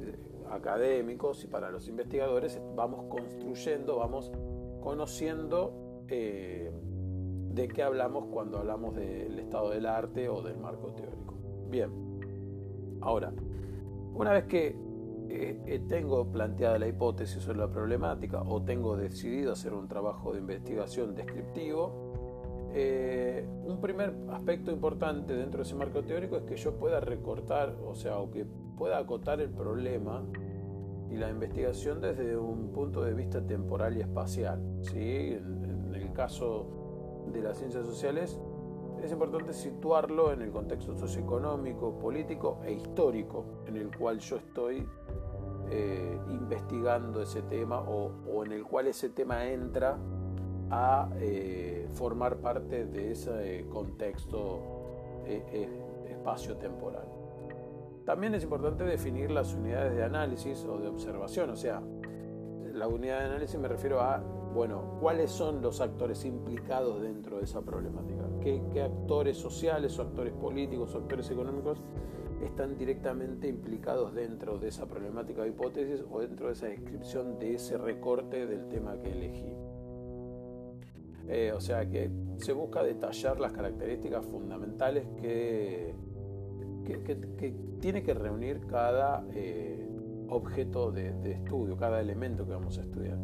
académicos 0.50 1.44
y 1.44 1.48
para 1.48 1.72
los 1.72 1.88
investigadores 1.88 2.62
vamos 2.76 3.06
construyendo, 3.10 3.98
vamos 3.98 4.32
conociendo 4.82 6.04
eh, 6.08 6.72
de 7.54 7.68
qué 7.68 7.84
hablamos 7.84 8.26
cuando 8.32 8.60
hablamos 8.60 8.96
del 8.96 9.40
estado 9.40 9.72
del 9.72 9.86
arte 9.86 10.30
o 10.30 10.42
del 10.42 10.58
marco 10.58 10.92
teórico. 10.94 11.36
Bien, 11.70 11.92
ahora, 13.02 13.34
Una 14.14 14.34
vez 14.34 14.46
que 14.46 14.76
eh, 15.30 15.62
eh, 15.68 15.80
tengo 15.88 16.32
planteada 16.32 16.80
la 16.80 16.88
hipótesis 16.88 17.48
o 17.48 17.54
la 17.54 17.70
problemática 17.70 18.42
o 18.42 18.64
tengo 18.64 18.98
decidido 18.98 19.54
hacer 19.54 19.74
un 19.74 19.88
trabajo 19.88 20.34
de 20.34 20.40
investigación 20.40 21.14
descriptivo, 21.14 22.10
eh, 22.74 23.48
un 23.64 23.82
primer 23.82 24.14
aspecto 24.32 24.72
importante 24.72 25.34
dentro 25.34 25.60
de 25.60 25.64
ese 25.64 25.76
marco 25.76 26.04
teórico 26.04 26.38
es 26.38 26.44
que 26.44 26.56
yo 26.56 26.78
pueda 26.78 27.00
recortar, 27.00 27.76
o 27.84 27.96
sea, 27.96 28.20
o 28.20 28.30
que 28.30 28.46
pueda 28.78 28.98
acotar 28.98 29.42
el 29.42 29.50
problema 29.50 30.24
y 31.10 31.18
la 31.18 31.30
investigación 31.30 32.00
desde 32.00 32.38
un 32.38 32.72
punto 32.72 33.04
de 33.04 33.14
vista 33.14 33.46
temporal 33.46 33.98
y 33.98 34.02
espacial. 34.02 34.62
¿sí? 34.82 35.34
En, 35.34 35.94
el 35.94 36.14
caso 36.14 37.26
de 37.34 37.42
las 37.42 37.58
ciencias 37.58 37.86
sociales, 37.86 38.40
es 39.04 39.12
importante 39.12 39.54
situarlo 39.54 40.32
en 40.32 40.42
el 40.42 40.52
contexto 40.52 40.96
socioeconómico, 40.98 41.98
político 41.98 42.60
e 42.64 42.74
histórico 42.74 43.46
en 43.66 43.78
el 43.78 43.96
cual 43.96 44.20
yo 44.20 44.38
estoy 44.38 44.88
eh, 45.72 46.20
investigando 46.30 47.22
ese 47.22 47.42
tema 47.44 47.80
o, 47.82 48.44
en 48.44 48.52
el 48.52 48.64
cual 48.64 48.88
ese 48.88 49.10
tema 49.10 49.46
entra 49.46 49.98
a 50.72 51.10
eh, 51.18 51.88
formar 51.94 52.38
parte 52.38 52.86
de 52.86 53.12
ese 53.12 53.66
contexto 53.70 55.24
eh, 55.26 55.70
espacio-temporal. 56.10 57.08
También 58.06 58.34
es 58.34 58.44
importante 58.44 58.84
definir 58.84 59.30
las 59.30 59.54
unidades 59.54 59.96
de 59.96 60.04
análisis 60.04 60.66
o 60.66 60.80
de 60.80 60.88
observación, 60.88 61.52
o 61.52 61.56
sea, 61.56 61.82
la 62.74 62.88
unidad 62.88 63.20
de 63.20 63.26
análisis 63.26 63.60
me 63.60 63.68
refiero 63.68 64.02
a, 64.02 64.18
bueno, 64.54 64.98
cuáles 65.00 65.30
son 65.30 65.62
los 65.62 65.82
actores 65.82 66.26
implicados 66.26 67.02
dentro 67.02 67.38
de 67.38 67.44
esa 67.44 67.62
problemática, 67.62 68.19
qué, 68.40 68.82
actores 68.82 69.38
sociales 69.38 69.98
o 70.00 70.04
actores 70.04 70.34
políticos 70.34 70.96
o 70.96 71.00
actores 71.00 71.30
económicos 71.30 71.82
están 72.44 72.78
directamente 72.78 73.48
implicados 73.48 74.14
dentro 74.14 74.58
de 74.58 74.70
esa 74.70 74.86
problemática 74.86 75.44
de 75.44 75.50
hipótesis 75.50 76.04
o 76.10 76.22
dentro 76.22 76.48
de 76.48 76.54
esa 76.54 76.68
descripción 76.68 77.38
de 77.38 77.56
ese 77.56 77.78
recorte 77.78 78.48
del 78.48 78.68
tema 78.70 78.98
que 79.02 79.12
elegí. 79.12 79.54
Eh, 81.28 81.52
o 81.56 81.60
sea 81.60 81.88
que 81.88 82.10
se 82.38 82.54
busca 82.54 82.82
detallar 82.82 83.40
las 83.40 83.52
características 83.52 84.26
fundamentales 84.26 85.06
que, 85.22 85.94
tiene 87.80 88.02
que 88.02 88.16
reunir 88.16 88.62
cada 88.66 89.24
eh, 89.34 89.88
objeto 90.30 90.92
de, 90.92 91.34
estudio, 91.34 91.78
cada 91.78 92.02
elemento 92.02 92.46
que 92.46 92.54
vamos 92.54 92.80
a 92.80 92.82
estudiar. 92.82 93.18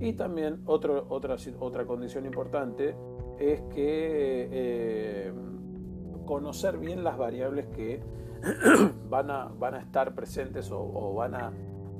Y 0.00 0.14
también 0.14 0.60
otra, 0.66 1.04
otra 1.08 1.86
condición 1.86 2.26
importante 2.26 2.96
es 3.50 3.60
que 3.74 4.48
eh, 4.52 5.32
conocer 6.26 6.78
bien 6.78 7.02
las 7.02 7.18
variables 7.18 7.66
que 7.68 8.00
van 9.08 9.30
a, 9.30 9.46
van 9.58 9.74
a 9.74 9.80
estar 9.80 10.14
presentes 10.14 10.70
o, 10.70 11.14
van, 11.14 11.34
a, 11.34 11.52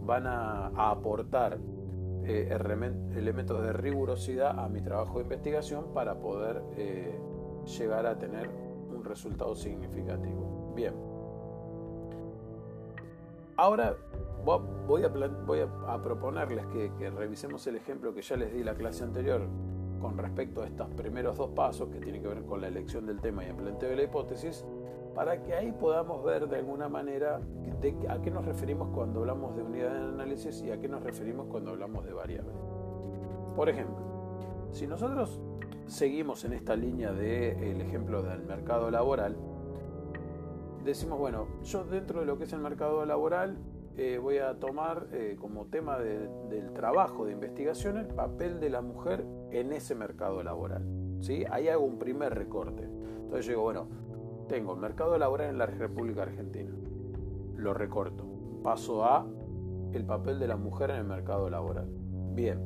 van 0.04 0.26
a, 0.26 0.90
aportar 0.90 1.58
eh, 2.24 2.56
elementos 3.16 3.62
de 3.62 3.72
rigurosidad 3.72 4.58
a 4.58 4.68
mi 4.68 4.80
trabajo 4.80 5.18
de 5.18 5.24
investigación 5.24 5.92
para 5.92 6.20
poder 6.20 6.62
eh, 6.76 7.18
llegar 7.78 8.06
a 8.06 8.16
tener 8.16 8.48
un 8.94 9.04
resultado 9.04 9.56
significativo. 9.56 10.72
Bien. 10.76 10.94
Ahora 13.56 13.96
voy 14.44 15.02
a, 15.04 16.02
proponerles 16.02 16.66
que, 16.66 16.92
que, 16.98 17.10
revisemos 17.10 17.66
el 17.66 17.76
ejemplo 17.76 18.14
que 18.14 18.22
ya 18.22 18.36
les 18.36 18.52
di 18.52 18.62
la 18.62 18.74
clase 18.74 19.04
anterior 19.04 19.48
con 20.02 20.18
respecto 20.18 20.62
a 20.62 20.66
estos 20.66 20.88
primeros 20.88 21.38
dos 21.38 21.50
pasos 21.50 21.88
que 21.88 22.00
tienen 22.00 22.20
que 22.20 22.28
ver 22.28 22.42
con 22.42 22.60
la 22.60 22.68
elección 22.68 23.06
del 23.06 23.20
tema 23.20 23.44
y 23.44 23.46
el 23.46 23.54
planteo 23.54 23.88
de 23.88 23.96
la 23.96 24.02
hipótesis 24.02 24.64
para 25.14 25.42
que 25.42 25.54
ahí 25.54 25.72
podamos 25.72 26.24
ver 26.24 26.48
de 26.48 26.56
alguna 26.56 26.88
manera 26.88 27.40
a 28.08 28.18
qué 28.22 28.30
nos 28.30 28.44
referimos 28.44 28.88
cuando 28.94 29.20
hablamos 29.20 29.54
de 29.56 29.62
unidad 29.62 29.92
de 29.92 29.98
análisis 30.00 30.62
y 30.62 30.70
a 30.70 30.80
qué 30.80 30.88
nos 30.88 31.02
referimos 31.02 31.46
cuando 31.46 31.70
hablamos 31.70 32.04
de 32.04 32.12
variable. 32.12 32.50
Por 33.54 33.68
ejemplo, 33.68 33.96
si 34.72 34.86
nosotros 34.86 35.40
seguimos 35.86 36.44
en 36.44 36.54
esta 36.54 36.74
línea 36.74 37.12
del 37.12 37.80
ejemplo 37.80 38.22
del 38.22 38.42
mercado 38.42 38.90
laboral, 38.90 39.36
decimos, 40.84 41.18
bueno, 41.18 41.46
yo 41.62 41.84
dentro 41.84 42.20
de 42.20 42.26
lo 42.26 42.38
que 42.38 42.44
es 42.44 42.52
el 42.52 42.60
mercado 42.60 43.04
laboral 43.04 43.58
eh, 43.96 44.18
voy 44.18 44.38
a 44.38 44.54
tomar 44.58 45.08
eh, 45.12 45.36
como 45.38 45.66
tema 45.66 45.98
del 45.98 46.72
trabajo 46.72 47.26
de 47.26 47.32
investigación 47.32 47.98
el 47.98 48.06
papel 48.06 48.58
de 48.58 48.70
la 48.70 48.80
mujer 48.80 49.24
en 49.50 49.72
ese 49.72 49.94
mercado 49.94 50.42
laboral. 50.42 50.82
¿sí? 51.20 51.44
Ahí 51.50 51.68
hago 51.68 51.84
un 51.84 51.98
primer 51.98 52.34
recorte. 52.34 52.84
Entonces 52.84 53.48
digo, 53.48 53.62
bueno, 53.62 53.88
tengo 54.48 54.72
el 54.74 54.80
mercado 54.80 55.18
laboral 55.18 55.50
en 55.50 55.58
la 55.58 55.66
República 55.66 56.22
Argentina. 56.22 56.70
Lo 57.56 57.74
recorto. 57.74 58.24
Paso 58.62 59.04
a 59.04 59.26
el 59.92 60.04
papel 60.04 60.38
de 60.38 60.48
la 60.48 60.56
mujer 60.56 60.90
en 60.90 60.96
el 60.96 61.04
mercado 61.04 61.50
laboral. 61.50 61.88
Bien. 62.34 62.60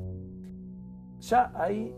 Ya 1.20 1.52
ahí 1.56 1.94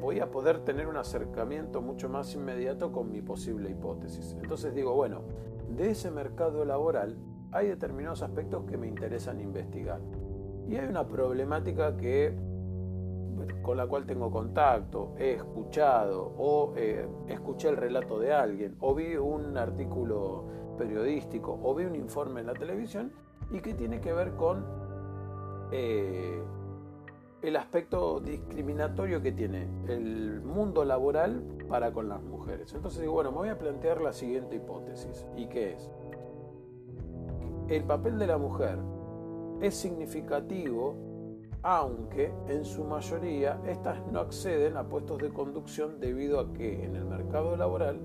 voy 0.00 0.20
a 0.20 0.30
poder 0.30 0.60
tener 0.60 0.86
un 0.86 0.96
acercamiento 0.96 1.80
mucho 1.80 2.08
más 2.08 2.34
inmediato 2.34 2.92
con 2.92 3.10
mi 3.10 3.22
posible 3.22 3.70
hipótesis. 3.70 4.36
Entonces 4.40 4.74
digo, 4.74 4.94
bueno, 4.94 5.22
de 5.68 5.90
ese 5.90 6.10
mercado 6.10 6.64
laboral 6.64 7.16
hay 7.52 7.68
determinados 7.68 8.22
aspectos 8.22 8.64
que 8.64 8.76
me 8.76 8.86
interesan 8.86 9.40
investigar. 9.40 10.00
Y 10.68 10.76
hay 10.76 10.86
una 10.86 11.06
problemática 11.06 11.96
que 11.96 12.34
con 13.62 13.76
la 13.76 13.86
cual 13.86 14.06
tengo 14.06 14.30
contacto, 14.30 15.14
he 15.18 15.32
escuchado 15.32 16.32
o 16.38 16.74
eh, 16.76 17.06
escuché 17.28 17.68
el 17.68 17.76
relato 17.76 18.18
de 18.18 18.32
alguien 18.32 18.76
o 18.80 18.94
vi 18.94 19.16
un 19.16 19.56
artículo 19.56 20.44
periodístico 20.76 21.58
o 21.62 21.74
vi 21.74 21.84
un 21.84 21.94
informe 21.94 22.40
en 22.40 22.46
la 22.46 22.54
televisión 22.54 23.12
y 23.50 23.60
que 23.60 23.74
tiene 23.74 24.00
que 24.00 24.12
ver 24.12 24.32
con 24.36 24.64
eh, 25.70 26.42
el 27.42 27.56
aspecto 27.56 28.20
discriminatorio 28.20 29.22
que 29.22 29.32
tiene 29.32 29.68
el 29.86 30.40
mundo 30.40 30.84
laboral 30.84 31.42
para 31.68 31.92
con 31.92 32.08
las 32.08 32.22
mujeres. 32.22 32.72
Entonces 32.74 33.00
digo, 33.00 33.12
bueno, 33.12 33.30
me 33.30 33.38
voy 33.38 33.48
a 33.50 33.58
plantear 33.58 34.00
la 34.00 34.12
siguiente 34.12 34.56
hipótesis. 34.56 35.26
¿Y 35.36 35.46
qué 35.46 35.74
es? 35.74 35.90
El 37.68 37.84
papel 37.84 38.18
de 38.18 38.26
la 38.26 38.38
mujer 38.38 38.78
es 39.60 39.74
significativo 39.74 41.08
aunque 41.62 42.32
en 42.48 42.64
su 42.64 42.84
mayoría 42.84 43.60
estas 43.66 44.00
no 44.12 44.20
acceden 44.20 44.76
a 44.76 44.88
puestos 44.88 45.18
de 45.18 45.30
conducción 45.30 46.00
debido 46.00 46.40
a 46.40 46.52
que 46.52 46.84
en 46.84 46.94
el 46.96 47.04
mercado 47.04 47.56
laboral 47.56 48.00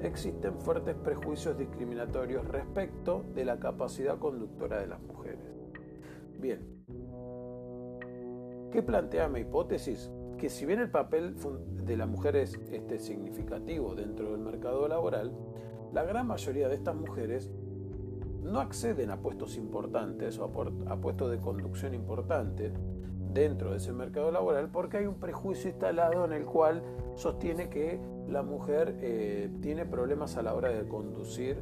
existen 0.00 0.58
fuertes 0.60 0.94
prejuicios 0.94 1.56
discriminatorios 1.58 2.46
respecto 2.46 3.24
de 3.34 3.44
la 3.44 3.58
capacidad 3.58 4.18
conductora 4.18 4.78
de 4.78 4.86
las 4.86 5.00
mujeres. 5.00 5.40
Bien, 6.38 6.84
¿qué 8.70 8.82
plantea 8.82 9.28
mi 9.28 9.40
hipótesis? 9.40 10.12
Que 10.36 10.48
si 10.48 10.66
bien 10.66 10.78
el 10.78 10.90
papel 10.90 11.34
de 11.84 11.96
la 11.96 12.06
mujer 12.06 12.36
es 12.36 12.54
este, 12.70 12.98
significativo 12.98 13.96
dentro 13.96 14.30
del 14.30 14.40
mercado 14.40 14.86
laboral, 14.86 15.32
la 15.92 16.04
gran 16.04 16.28
mayoría 16.28 16.68
de 16.68 16.74
estas 16.74 16.94
mujeres 16.94 17.50
no 18.42 18.60
acceden 18.60 19.10
a 19.10 19.20
puestos 19.20 19.56
importantes 19.56 20.38
o 20.38 20.44
a, 20.44 20.96
puestos 20.96 21.30
de 21.30 21.38
conducción 21.38 21.94
importantes 21.94 22.72
dentro 23.32 23.70
de 23.70 23.76
ese 23.76 23.92
mercado 23.92 24.30
laboral 24.30 24.68
porque 24.70 24.98
hay 24.98 25.06
un 25.06 25.16
prejuicio 25.16 25.70
instalado 25.70 26.24
en 26.24 26.32
el 26.32 26.44
cual 26.44 26.82
sostiene 27.14 27.68
que 27.68 28.00
la 28.28 28.42
mujer 28.42 28.98
eh, 29.00 29.50
tiene 29.60 29.84
problemas 29.84 30.36
a 30.36 30.42
la 30.42 30.54
hora 30.54 30.70
de 30.70 30.86
conducir 30.88 31.58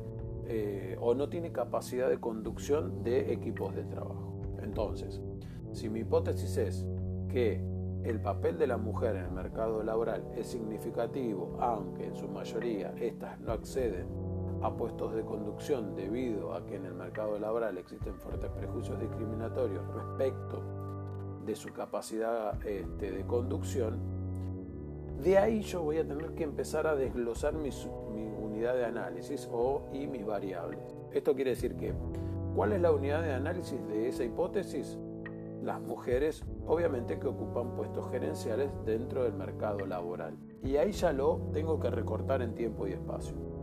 eh, 0.48 0.96
o 1.00 1.14
no 1.14 1.28
tiene 1.28 1.50
capacidad 1.50 2.08
de 2.08 2.18
conducción 2.18 3.02
de 3.02 3.32
equipos 3.32 3.74
de 3.74 3.84
trabajo. 3.84 4.40
Entonces, 4.62 5.20
si 5.72 5.88
mi 5.88 6.00
hipótesis 6.00 6.56
es 6.56 6.86
que 7.28 7.60
el 8.04 8.20
papel 8.20 8.56
de 8.56 8.68
la 8.68 8.76
mujer 8.76 9.16
en 9.16 9.24
el 9.24 9.32
mercado 9.32 9.82
laboral 9.82 10.24
es 10.36 10.46
significativo, 10.46 11.56
aunque 11.60 12.06
en 12.06 12.14
su 12.14 12.28
mayoría 12.28 12.94
éstas 13.00 13.40
no 13.40 13.52
acceden 13.52 14.06
a 14.62 14.70
puestos 14.74 15.14
de 15.14 15.22
conducción 15.22 15.94
debido 15.94 16.54
a 16.54 16.64
que 16.64 16.76
en 16.76 16.86
el 16.86 16.94
mercado 16.94 17.38
laboral 17.38 17.78
existen 17.78 18.14
fuertes 18.14 18.50
prejuicios 18.50 18.98
discriminatorios 19.00 19.82
respecto 19.94 20.62
de 21.44 21.54
su 21.54 21.72
capacidad 21.72 22.54
este, 22.66 23.12
de 23.12 23.24
conducción, 23.24 23.98
de 25.22 25.38
ahí 25.38 25.62
yo 25.62 25.82
voy 25.82 25.98
a 25.98 26.06
tener 26.06 26.34
que 26.34 26.44
empezar 26.44 26.86
a 26.86 26.94
desglosar 26.94 27.54
mi, 27.54 27.70
unidad 28.42 28.74
de 28.74 28.84
análisis 28.84 29.48
o, 29.52 29.82
y 29.92 30.06
mis 30.06 30.26
variables. 30.26 30.80
Esto 31.12 31.34
quiere 31.34 31.50
decir 31.50 31.76
que, 31.76 31.94
¿cuál 32.54 32.72
es 32.72 32.80
la 32.80 32.92
unidad 32.92 33.22
de 33.22 33.32
análisis 33.32 33.78
de 33.88 34.08
esa 34.08 34.24
hipótesis? 34.24 34.98
Las 35.62 35.80
mujeres, 35.80 36.44
obviamente, 36.66 37.18
que 37.18 37.26
ocupan 37.26 37.74
puestos 37.74 38.10
gerenciales 38.10 38.70
dentro 38.84 39.24
del 39.24 39.32
mercado 39.32 39.84
laboral. 39.86 40.36
Y 40.62 40.76
ahí 40.76 40.92
ya 40.92 41.12
lo 41.12 41.40
tengo 41.52 41.80
que 41.80 41.90
recortar 41.90 42.42
en 42.42 42.54
tiempo 42.54 42.86
y 42.86 42.92
espacio. 42.92 43.55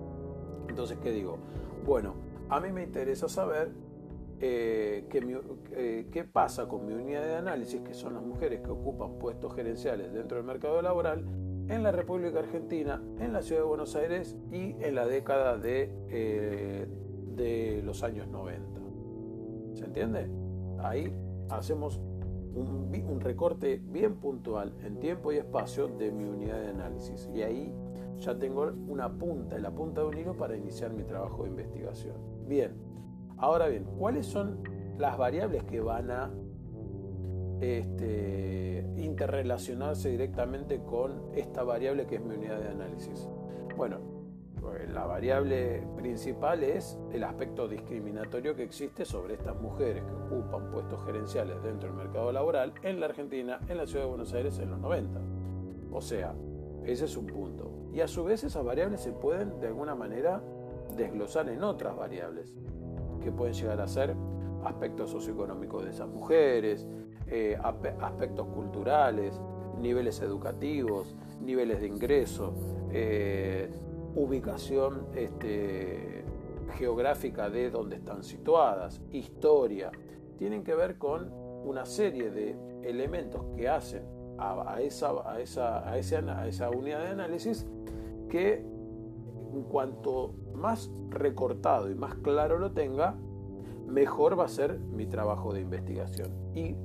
Entonces, 0.73 0.97
¿qué 1.03 1.11
digo? 1.11 1.37
Bueno, 1.85 2.15
a 2.49 2.59
mí 2.59 2.71
me 2.71 2.81
interesa 2.81 3.29
saber 3.29 3.69
eh, 4.41 5.07
eh, 5.71 6.07
qué 6.11 6.23
pasa 6.23 6.67
con 6.67 6.87
mi 6.87 6.93
unidad 6.93 7.21
de 7.21 7.35
análisis, 7.35 7.79
que 7.81 7.93
son 7.93 8.15
las 8.15 8.23
mujeres 8.23 8.61
que 8.61 8.71
ocupan 8.71 9.19
puestos 9.19 9.53
gerenciales 9.53 10.11
dentro 10.11 10.37
del 10.37 10.47
mercado 10.47 10.81
laboral, 10.81 11.25
en 11.69 11.83
la 11.83 11.91
República 11.91 12.39
Argentina, 12.39 12.99
en 13.19 13.33
la 13.33 13.43
ciudad 13.43 13.61
de 13.61 13.67
Buenos 13.67 13.95
Aires 13.95 14.35
y 14.51 14.75
en 14.79 14.95
la 14.95 15.05
década 15.05 15.59
de, 15.59 15.91
eh, 16.09 16.87
de 17.35 17.83
los 17.83 18.01
años 18.01 18.27
90. 18.27 18.81
¿Se 19.75 19.85
entiende? 19.85 20.27
Ahí 20.79 21.13
hacemos 21.51 22.01
un, 22.55 23.19
recorte 23.21 23.79
bien 23.91 24.15
puntual 24.15 24.73
en 24.83 24.99
tiempo 24.99 25.31
y 25.31 25.37
espacio 25.37 25.87
de 25.87 26.11
mi 26.11 26.23
unidad 26.23 26.59
de 26.59 26.69
análisis. 26.69 27.29
Y 27.31 27.43
ahí 27.43 27.71
ya 28.19 28.37
tengo 28.37 28.71
una 28.87 29.09
punta, 29.11 29.57
la 29.57 29.71
punta 29.71 30.01
de 30.01 30.07
un 30.07 30.17
hilo 30.17 30.37
para 30.37 30.55
iniciar 30.55 30.93
mi 30.93 31.03
trabajo 31.03 31.43
de 31.43 31.49
investigación. 31.49 32.15
Bien, 32.47 32.73
ahora 33.37 33.67
bien, 33.67 33.85
¿cuáles 33.97 34.25
son 34.25 34.63
las 34.97 35.17
variables 35.17 35.63
que 35.63 35.79
van 35.79 36.11
a 36.11 36.31
este, 37.61 38.85
interrelacionarse 38.97 40.09
directamente 40.09 40.81
con 40.83 41.21
esta 41.35 41.63
variable 41.63 42.05
que 42.05 42.15
es 42.15 42.23
mi 42.23 42.35
unidad 42.35 42.59
de 42.59 42.69
análisis? 42.69 43.27
Bueno, 43.75 43.99
pues, 44.63 44.89
la 44.93 45.05
variable 45.05 45.83
principal 45.95 46.63
es 46.63 46.97
el 47.11 47.23
aspecto 47.23 47.67
discriminatorio 47.67 48.55
que 48.55 48.63
existe 48.63 49.03
sobre 49.03 49.33
estas 49.33 49.59
mujeres 49.61 50.03
que 50.03 50.13
ocupan 50.13 50.71
puestos 50.71 51.03
gerenciales 51.05 51.61
dentro 51.61 51.89
del 51.89 51.97
mercado 51.97 52.31
laboral 52.31 52.73
en 52.81 52.99
la 52.99 53.07
Argentina, 53.07 53.59
en 53.67 53.77
la 53.77 53.85
ciudad 53.85 54.05
de 54.05 54.09
Buenos 54.09 54.33
Aires 54.33 54.57
en 54.59 54.69
los 54.69 54.79
90. 54.79 55.19
O 55.91 56.01
sea, 56.01 56.33
ese 56.85 57.05
es 57.05 57.17
un 57.17 57.27
punto. 57.27 57.82
Y 57.93 58.01
a 58.01 58.07
su 58.07 58.23
vez 58.23 58.43
esas 58.43 58.65
variables 58.65 59.01
se 59.01 59.11
pueden 59.11 59.59
de 59.59 59.67
alguna 59.67 59.93
manera 59.93 60.41
desglosar 60.95 61.47
en 61.49 61.63
otras 61.63 61.95
variables, 61.95 62.53
que 63.21 63.31
pueden 63.31 63.53
llegar 63.53 63.79
a 63.81 63.87
ser 63.87 64.15
aspectos 64.63 65.11
socioeconómicos 65.11 65.83
de 65.83 65.91
esas 65.91 66.07
mujeres, 66.07 66.87
eh, 67.27 67.57
aspectos 68.01 68.47
culturales, 68.47 69.39
niveles 69.79 70.21
educativos, 70.21 71.15
niveles 71.41 71.81
de 71.81 71.87
ingreso, 71.87 72.53
eh, 72.91 73.69
ubicación 74.15 75.07
este, 75.15 76.23
geográfica 76.75 77.49
de 77.49 77.69
donde 77.69 77.97
están 77.97 78.23
situadas, 78.23 79.01
historia, 79.11 79.91
tienen 80.37 80.63
que 80.63 80.73
ver 80.73 80.97
con 80.97 81.31
una 81.65 81.85
serie 81.85 82.31
de 82.31 82.55
elementos 82.83 83.45
que 83.55 83.69
hacen 83.69 84.03
a, 84.51 84.81
esa, 84.81 85.11
a, 85.25 85.39
esa, 85.39 85.89
a, 85.89 85.97
esa 85.97 86.69
unidad 86.69 87.03
de 87.03 87.09
análisis 87.09 87.67
que 88.29 88.65
cuanto 89.69 90.33
más 90.55 90.91
recortado 91.09 91.89
y 91.89 91.95
más 91.95 92.15
claro 92.15 92.57
lo 92.57 92.71
tenga, 92.71 93.15
mejor 93.87 94.39
va 94.39 94.45
a 94.45 94.49
ser 94.49 94.79
mi 94.79 95.05
trabajo 95.05 95.53
de 95.53 95.61
investigación. 95.61 96.31
Y 96.55 96.75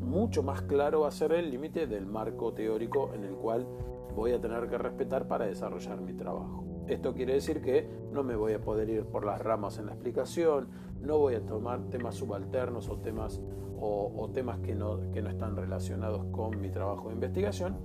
mucho 0.00 0.42
más 0.42 0.62
claro 0.62 1.00
va 1.00 1.08
a 1.08 1.12
ser 1.12 1.32
el 1.32 1.50
límite 1.50 1.86
del 1.86 2.06
marco 2.06 2.52
teórico 2.54 3.12
en 3.14 3.24
el 3.24 3.34
cual 3.34 3.66
voy 4.14 4.32
a 4.32 4.40
tener 4.40 4.68
que 4.68 4.78
respetar 4.78 5.28
para 5.28 5.46
desarrollar 5.46 6.00
mi 6.00 6.14
trabajo. 6.14 6.64
Esto 6.88 7.14
quiere 7.14 7.34
decir 7.34 7.60
que 7.60 7.88
no 8.12 8.22
me 8.22 8.36
voy 8.36 8.52
a 8.52 8.60
poder 8.60 8.88
ir 8.88 9.04
por 9.04 9.26
las 9.26 9.40
ramas 9.40 9.78
en 9.78 9.86
la 9.86 9.92
explicación, 9.92 10.68
no 11.00 11.18
voy 11.18 11.34
a 11.34 11.44
tomar 11.44 11.82
temas 11.90 12.14
subalternos 12.14 12.88
o 12.88 12.98
temas, 12.98 13.42
o, 13.80 14.30
temas 14.32 14.58
que 14.60 14.74
no, 14.74 15.10
que 15.12 15.22
no 15.22 15.30
están 15.30 15.56
relacionados 15.56 16.24
con 16.32 16.60
mi 16.60 16.70
trabajo 16.70 17.08
de 17.08 17.14
investigación. 17.14 17.76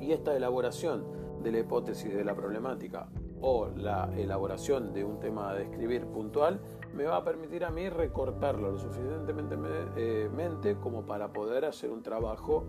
Y 0.00 0.12
esta 0.12 0.34
elaboración 0.34 1.04
de 1.42 1.52
la 1.52 1.58
hipótesis 1.58 2.14
de 2.14 2.24
la 2.24 2.34
problemática 2.34 3.08
o 3.40 3.68
la 3.68 4.10
elaboración 4.16 4.92
de 4.92 5.04
un 5.04 5.18
tema 5.18 5.50
a 5.50 5.54
describir 5.54 6.06
puntual 6.06 6.60
me 6.94 7.04
va 7.04 7.16
a 7.16 7.24
permitir 7.24 7.64
a 7.64 7.70
mí 7.70 7.88
recortarlo 7.88 8.72
lo 8.72 8.78
suficientemente 8.78 9.56
eh, 9.96 10.76
como 10.82 11.06
para 11.06 11.32
poder 11.32 11.64
hacer 11.64 11.90
un 11.90 12.02
trabajo 12.02 12.64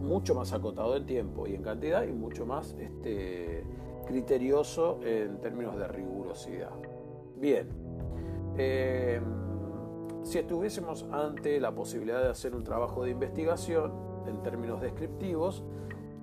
mucho 0.00 0.34
más 0.34 0.52
acotado 0.52 0.96
en 0.96 1.06
tiempo 1.06 1.46
y 1.46 1.54
en 1.54 1.62
cantidad 1.62 2.04
y 2.04 2.12
mucho 2.12 2.46
más 2.46 2.74
este, 2.78 3.64
criterioso 4.06 5.00
en 5.02 5.40
términos 5.40 5.76
de 5.76 5.88
rigurosidad. 5.88 6.72
Bien, 7.36 7.68
eh, 8.56 9.20
si 10.24 10.38
estuviésemos 10.38 11.06
ante 11.12 11.60
la 11.60 11.74
posibilidad 11.74 12.22
de 12.22 12.30
hacer 12.30 12.54
un 12.54 12.64
trabajo 12.64 13.04
de 13.04 13.10
investigación 13.10 13.92
en 14.26 14.42
términos 14.42 14.80
descriptivos, 14.80 15.62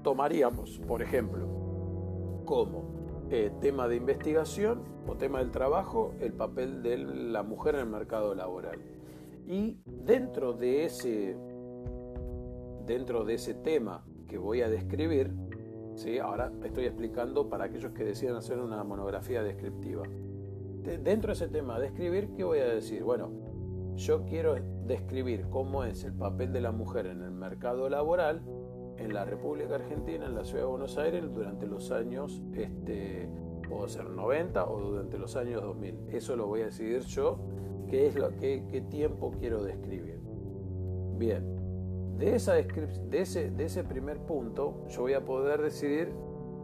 tomaríamos, 0.04 0.80
por 0.88 1.04
ejemplo, 1.04 1.48
como 2.46 3.26
eh, 3.30 3.52
tema 3.62 3.88
de 3.88 3.98
investigación 3.98 4.82
o 5.08 5.16
tema 5.16 5.40
del 5.40 5.52
trabajo 5.52 6.16
el 6.20 6.34
papel 6.34 6.82
de 6.82 6.98
la 6.98 7.44
mujer 7.44 7.76
en 7.76 7.82
el 7.82 7.88
mercado 7.88 8.34
laboral. 8.34 8.80
Y 9.46 9.78
dentro 9.86 10.54
de 10.54 10.86
ese, 10.86 11.38
dentro 12.88 13.24
de 13.24 13.36
ese 13.36 13.54
tema 13.54 14.04
que 14.28 14.40
voy 14.40 14.62
a 14.64 14.70
describir, 14.70 15.32
¿sí? 15.94 16.18
Ahora 16.18 16.52
estoy 16.64 16.86
explicando 16.86 17.50
para 17.50 17.66
aquellos 17.66 17.92
que 17.92 18.04
decidan 18.04 18.36
hacer 18.36 18.58
una 18.60 18.84
monografía 18.84 19.44
descriptiva. 19.44 20.04
dentro 20.82 21.28
de 21.28 21.34
ese 21.34 21.48
tema, 21.50 21.80
describir, 21.80 22.32
¿qué 22.36 22.44
voy 22.44 22.58
a 22.60 22.66
decir? 22.66 23.04
Bueno, 23.04 23.51
yo 23.96 24.26
quiero 24.26 24.56
describir 24.86 25.48
cómo 25.50 25.84
es 25.84 26.04
el 26.04 26.14
papel 26.14 26.54
de 26.54 26.62
la 26.62 26.72
mujer 26.72 27.06
en 27.06 27.22
el 27.22 27.32
mercado 27.32 27.90
laboral 27.90 28.42
en 28.98 29.14
la 29.14 29.26
República 29.26 29.76
Argentina, 29.76 30.26
en 30.26 30.36
la 30.36 30.44
ciudad 30.44 30.64
de 30.64 30.70
Buenos 30.70 30.98
Aires, 30.98 31.24
durante 31.34 31.66
los 31.66 31.92
años, 31.92 32.42
este, 32.54 33.28
puedo 33.68 33.88
ser 33.88 34.10
90 34.10 34.70
o 34.70 34.80
durante 34.80 35.18
los 35.18 35.36
años 35.36 35.62
2000. 35.62 36.10
Eso 36.10 36.36
lo 36.36 36.48
voy 36.48 36.62
a 36.62 36.66
decidir 36.66 37.02
yo, 37.02 37.40
qué, 37.88 38.08
es 38.08 38.16
lo, 38.16 38.36
qué, 38.38 38.64
qué 38.70 38.82
tiempo 38.82 39.34
quiero 39.40 39.64
describir. 39.64 40.20
Bien, 41.18 42.16
de, 42.18 42.36
esa 42.36 42.54
de, 42.54 42.68
ese, 43.14 43.52
de 43.52 43.66
ese 43.66 43.84
primer 43.84 44.20
punto 44.20 44.86
yo 44.90 45.02
voy 45.02 45.14
a 45.14 45.26
poder 45.26 45.62
decidir 45.62 46.14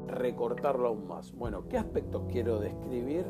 recortarlo 0.08 0.88
aún 0.88 1.08
más. 1.08 1.34
Bueno, 1.34 1.68
¿qué 1.68 1.78
aspectos 1.78 2.24
quiero 2.32 2.60
describir 2.60 3.26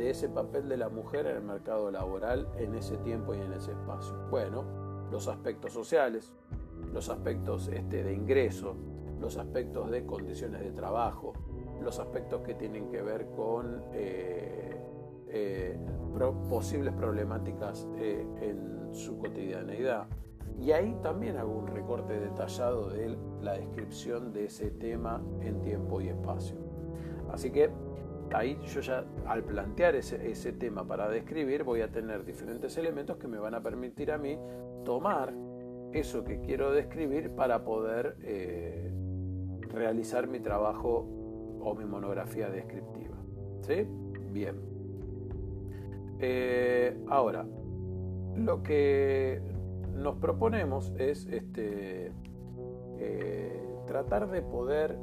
de 0.00 0.10
ese 0.10 0.30
papel 0.30 0.66
de 0.66 0.78
la 0.78 0.88
mujer 0.88 1.26
en 1.26 1.36
el 1.36 1.42
mercado 1.42 1.90
laboral 1.90 2.48
en 2.56 2.74
ese 2.74 2.96
tiempo 2.98 3.34
y 3.34 3.38
en 3.38 3.52
ese 3.52 3.72
espacio? 3.72 4.14
Bueno, 4.30 4.64
los 5.10 5.28
aspectos 5.28 5.74
sociales, 5.74 6.32
los 6.94 7.10
aspectos 7.10 7.68
este, 7.68 8.02
de 8.02 8.14
ingreso, 8.14 8.74
los 9.20 9.36
aspectos 9.36 9.90
de 9.90 10.06
condiciones 10.06 10.62
de 10.62 10.72
trabajo, 10.72 11.34
los 11.82 11.98
aspectos 11.98 12.40
que 12.40 12.54
tienen 12.54 12.88
que 12.90 13.02
ver 13.02 13.26
con 13.36 13.82
eh, 13.92 14.80
eh, 15.28 15.78
posibles 16.48 16.94
problemáticas 16.94 17.86
eh, 17.98 18.26
en 18.40 18.94
su 18.94 19.18
cotidianeidad, 19.18 20.06
y 20.58 20.72
ahí 20.72 20.96
también 21.02 21.36
hago 21.36 21.52
un 21.52 21.66
recorte 21.66 22.18
detallado 22.18 22.88
de 22.88 23.18
la 23.42 23.52
descripción 23.52 24.32
de 24.32 24.46
ese 24.46 24.70
tema 24.70 25.22
en 25.42 25.60
tiempo 25.60 26.00
y 26.00 26.08
espacio. 26.08 26.56
Así 27.30 27.50
que 27.50 27.70
ahí 28.32 28.58
yo 28.66 28.80
ya 28.80 29.04
al 29.26 29.42
plantear 29.42 29.96
ese, 29.96 30.52
tema 30.52 30.86
para 30.86 31.08
describir 31.08 31.64
voy 31.64 31.80
a 31.80 31.90
tener 31.90 32.24
diferentes 32.24 32.76
elementos 32.76 33.16
que 33.16 33.28
me 33.28 33.38
van 33.38 33.54
a 33.54 33.62
permitir 33.62 34.12
a 34.12 34.18
mí 34.18 34.38
tomar 34.84 35.32
eso 35.92 36.24
que 36.24 36.40
quiero 36.40 36.72
describir 36.72 37.30
para 37.30 37.64
poder 37.64 38.16
eh, 38.22 38.92
realizar 39.72 40.28
mi 40.28 40.40
trabajo 40.40 41.06
o 41.60 41.74
mi 41.74 41.84
monografía 41.84 42.48
descriptiva. 42.48 43.16
¿Sí? 43.62 43.86
Bien. 44.32 44.56
Eh, 46.20 46.96
ahora, 47.08 47.44
lo 48.36 48.62
que 48.62 49.42
nos 49.94 50.16
proponemos 50.16 50.92
es 50.96 51.26
este, 51.26 52.12
eh, 52.98 53.62
tratar 53.86 54.30
de 54.30 54.42
poder 54.42 54.96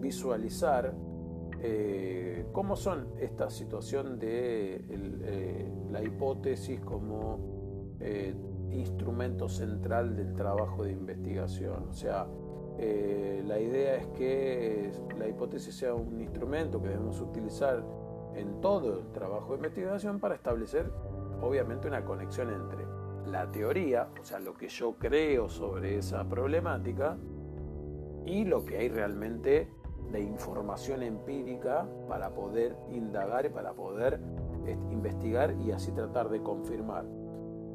visualizar 0.00 0.94
eh, 1.60 2.46
cómo 2.52 2.76
son 2.76 3.08
esta 3.18 3.50
situación 3.50 4.18
de 4.18 4.84
la 5.90 6.02
hipótesis 6.02 6.80
como 6.80 7.38
instrumento 8.70 9.48
central 9.48 10.16
del 10.16 10.34
trabajo 10.34 10.84
de 10.84 10.92
investigación. 10.92 11.88
O 11.88 11.92
sea, 11.92 12.26
la 12.78 13.58
idea 13.58 13.96
es 13.96 14.06
que 14.08 14.92
la 15.18 15.26
hipótesis 15.26 15.74
sea 15.74 15.94
un 15.94 16.20
instrumento 16.20 16.80
que 16.80 16.88
debemos 16.88 17.20
utilizar 17.20 17.84
en 18.34 18.60
todo 18.60 19.00
el 19.00 19.12
trabajo 19.12 19.50
de 19.50 19.56
investigación 19.56 20.20
para 20.20 20.36
establecer 20.36 20.90
obviamente 21.40 21.88
una 21.88 22.04
conexión 22.04 22.50
entre 22.50 22.86
la 23.30 23.50
teoría, 23.50 24.08
o 24.20 24.24
sea, 24.24 24.38
lo 24.38 24.54
que 24.54 24.68
yo 24.68 24.94
creo 24.98 25.48
sobre 25.48 25.98
esa 25.98 26.28
problemática, 26.28 27.16
y 28.28 28.44
lo 28.44 28.64
que 28.64 28.76
hay 28.76 28.88
realmente 28.88 29.68
de 30.12 30.20
información 30.20 31.02
empírica 31.02 31.86
para 32.08 32.30
poder 32.30 32.76
indagar 32.90 33.46
y 33.46 33.48
para 33.50 33.72
poder 33.72 34.20
investigar 34.90 35.54
y 35.60 35.72
así 35.72 35.92
tratar 35.92 36.28
de 36.28 36.42
confirmar 36.42 37.04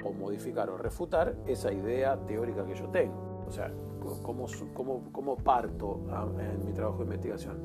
o 0.04 0.12
modificar 0.12 0.70
o 0.70 0.78
refutar 0.78 1.36
esa 1.48 1.72
idea 1.72 2.18
teórica 2.26 2.66
que 2.66 2.76
yo 2.76 2.90
tengo. 2.90 3.46
O 3.48 3.52
sea, 3.52 3.72
¿cómo, 4.22 4.46
cómo, 4.74 5.04
cómo 5.12 5.38
parto 5.38 6.02
en 6.40 6.66
mi 6.66 6.74
trabajo 6.74 7.00
de 7.00 7.04
investigación? 7.06 7.58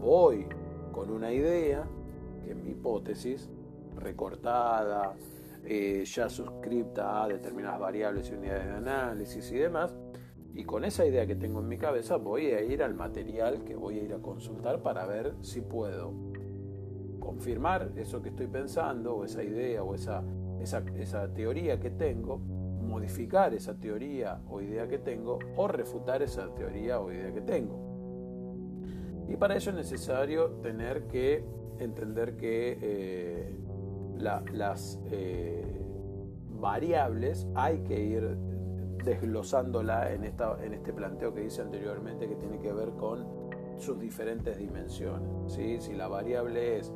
Voy 0.00 0.46
con 0.92 1.10
una 1.10 1.32
idea, 1.32 1.84
que 2.44 2.52
es 2.52 2.56
mi 2.56 2.70
hipótesis, 2.70 3.48
recortada, 3.96 5.14
eh, 5.64 6.04
ya 6.04 6.28
suscripta 6.28 7.24
a 7.24 7.28
determinadas 7.28 7.80
variables 7.80 8.30
y 8.30 8.34
unidades 8.34 8.66
de 8.66 8.72
análisis 8.72 9.50
y 9.52 9.56
demás. 9.56 9.94
Y 10.58 10.64
con 10.64 10.84
esa 10.84 11.06
idea 11.06 11.24
que 11.24 11.36
tengo 11.36 11.60
en 11.60 11.68
mi 11.68 11.78
cabeza 11.78 12.16
voy 12.16 12.46
a 12.46 12.60
ir 12.60 12.82
al 12.82 12.92
material 12.92 13.62
que 13.62 13.76
voy 13.76 14.00
a 14.00 14.02
ir 14.02 14.12
a 14.12 14.18
consultar 14.18 14.82
para 14.82 15.06
ver 15.06 15.36
si 15.40 15.60
puedo 15.60 16.12
confirmar 17.20 17.92
eso 17.94 18.20
que 18.20 18.30
estoy 18.30 18.48
pensando 18.48 19.14
o 19.14 19.24
esa 19.24 19.44
idea 19.44 19.84
o 19.84 19.94
esa 19.94 20.24
esa, 20.60 21.28
teoría 21.32 21.78
que 21.78 21.90
tengo, 21.90 22.38
modificar 22.38 23.54
esa 23.54 23.74
teoría 23.74 24.40
o 24.50 24.60
idea 24.60 24.88
que 24.88 24.98
tengo 24.98 25.38
o 25.56 25.68
refutar 25.68 26.22
esa 26.22 26.52
teoría 26.54 26.98
o 26.98 27.12
idea 27.12 27.32
que 27.32 27.40
tengo. 27.40 27.78
Y 29.28 29.36
para 29.36 29.54
ello 29.54 29.70
es 29.70 29.76
necesario 29.76 30.50
tener 30.60 31.06
que 31.06 31.44
entender 31.78 32.36
que 32.36 32.78
eh, 32.82 33.56
las 34.18 35.00
eh, 35.12 35.64
variables 36.58 37.46
hay 37.54 37.78
que 37.84 38.02
ir 38.02 38.36
desglosándola 39.04 40.12
en, 40.12 40.24
esta, 40.24 40.56
en 40.62 40.74
este 40.74 40.92
planteo 40.92 41.34
que 41.34 41.44
hice 41.44 41.62
anteriormente 41.62 42.28
que 42.28 42.36
tiene 42.36 42.58
que 42.58 42.72
ver 42.72 42.90
con 42.92 43.26
sus 43.78 43.98
diferentes 43.98 44.58
dimensiones. 44.58 45.52
¿sí? 45.52 45.80
Si 45.80 45.94
la 45.94 46.08
variable 46.08 46.78
es 46.78 46.92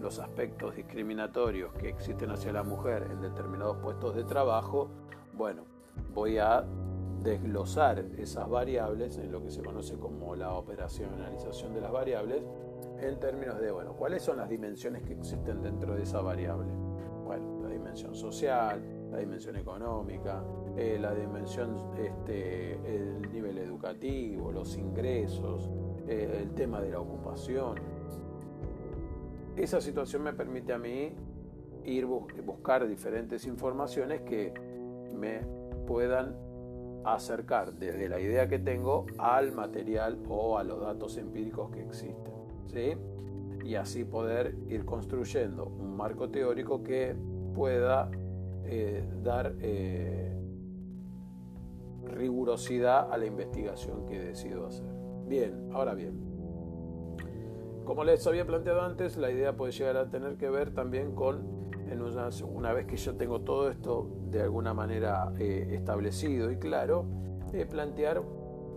los 0.00 0.18
aspectos 0.18 0.74
discriminatorios 0.74 1.72
que 1.74 1.88
existen 1.88 2.30
hacia 2.30 2.52
la 2.52 2.62
mujer 2.62 3.08
en 3.10 3.20
determinados 3.20 3.76
puestos 3.78 4.16
de 4.16 4.24
trabajo, 4.24 4.88
bueno, 5.34 5.62
voy 6.12 6.38
a 6.38 6.64
desglosar 7.22 8.04
esas 8.18 8.48
variables 8.48 9.16
en 9.18 9.30
lo 9.30 9.42
que 9.42 9.50
se 9.50 9.62
conoce 9.62 9.96
como 9.96 10.34
la 10.34 10.54
operacionalización 10.54 11.72
de 11.72 11.80
las 11.80 11.92
variables 11.92 12.42
en 13.00 13.20
términos 13.20 13.60
de, 13.60 13.70
bueno, 13.70 13.92
¿cuáles 13.92 14.22
son 14.22 14.38
las 14.38 14.48
dimensiones 14.48 15.02
que 15.02 15.12
existen 15.12 15.62
dentro 15.62 15.94
de 15.94 16.02
esa 16.02 16.20
variable? 16.20 16.72
Bueno, 17.24 17.60
la 17.62 17.68
dimensión 17.68 18.14
social, 18.14 18.82
la 19.10 19.18
dimensión 19.18 19.56
económica, 19.56 20.42
eh, 20.76 20.98
la 21.00 21.14
dimensión, 21.14 21.76
este, 21.98 22.72
el 22.72 23.30
nivel 23.32 23.58
educativo, 23.58 24.52
los 24.52 24.76
ingresos, 24.76 25.70
eh, 26.08 26.40
el 26.42 26.54
tema 26.54 26.80
de 26.80 26.90
la 26.90 27.00
ocupación. 27.00 27.76
Esa 29.56 29.80
situación 29.80 30.22
me 30.22 30.32
permite 30.32 30.72
a 30.72 30.78
mí 30.78 31.12
ir 31.84 32.04
a 32.04 32.42
buscar 32.42 32.88
diferentes 32.88 33.46
informaciones 33.46 34.22
que 34.22 34.54
me 35.14 35.40
puedan 35.86 36.34
acercar 37.04 37.74
desde 37.74 38.08
la 38.08 38.20
idea 38.20 38.48
que 38.48 38.58
tengo 38.58 39.06
al 39.18 39.52
material 39.52 40.18
o 40.28 40.58
a 40.58 40.64
los 40.64 40.80
datos 40.80 41.16
empíricos 41.16 41.70
que 41.70 41.82
existen. 41.82 42.32
¿sí? 42.66 42.94
Y 43.64 43.74
así 43.74 44.04
poder 44.04 44.56
ir 44.68 44.84
construyendo 44.84 45.66
un 45.66 45.96
marco 45.96 46.30
teórico 46.30 46.82
que 46.82 47.14
pueda 47.54 48.10
eh, 48.64 49.04
dar 49.22 49.54
eh, 49.60 50.32
rigurosidad 52.12 53.12
a 53.12 53.18
la 53.18 53.26
investigación 53.26 54.06
que 54.06 54.20
decido 54.20 54.66
hacer. 54.66 54.86
Bien, 55.26 55.70
ahora 55.72 55.94
bien, 55.94 56.32
como 57.84 58.04
les 58.04 58.26
había 58.26 58.46
planteado 58.46 58.82
antes, 58.82 59.16
la 59.16 59.30
idea 59.30 59.56
puede 59.56 59.72
llegar 59.72 59.96
a 59.96 60.08
tener 60.08 60.36
que 60.36 60.48
ver 60.48 60.72
también 60.72 61.14
con 61.14 61.62
una, 62.54 62.72
vez 62.72 62.86
que 62.86 62.96
yo 62.96 63.16
tengo 63.16 63.40
todo 63.40 63.68
esto 63.68 64.08
de 64.30 64.42
alguna 64.42 64.72
manera 64.72 65.32
eh, 65.38 65.68
establecido 65.72 66.50
y 66.50 66.56
claro, 66.56 67.04
eh, 67.52 67.66
plantear 67.66 68.22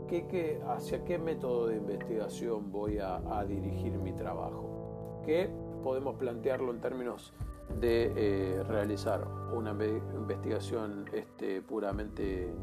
qué, 0.08 0.60
hacia 0.68 1.04
qué 1.06 1.18
método 1.18 1.68
de 1.68 1.78
investigación 1.78 2.72
voy 2.72 3.00
a, 3.00 3.44
dirigir 3.48 3.98
mi 4.00 4.14
trabajo. 4.14 5.22
Que 5.24 5.50
podemos 5.84 6.16
plantearlo 6.16 6.72
en 6.72 6.82
términos 6.82 7.34
de 7.80 8.12
eh, 8.16 8.64
realizar 8.64 9.26
una 9.54 9.72
investigación 9.72 11.06
este, 11.14 11.62
puramente 11.62 12.54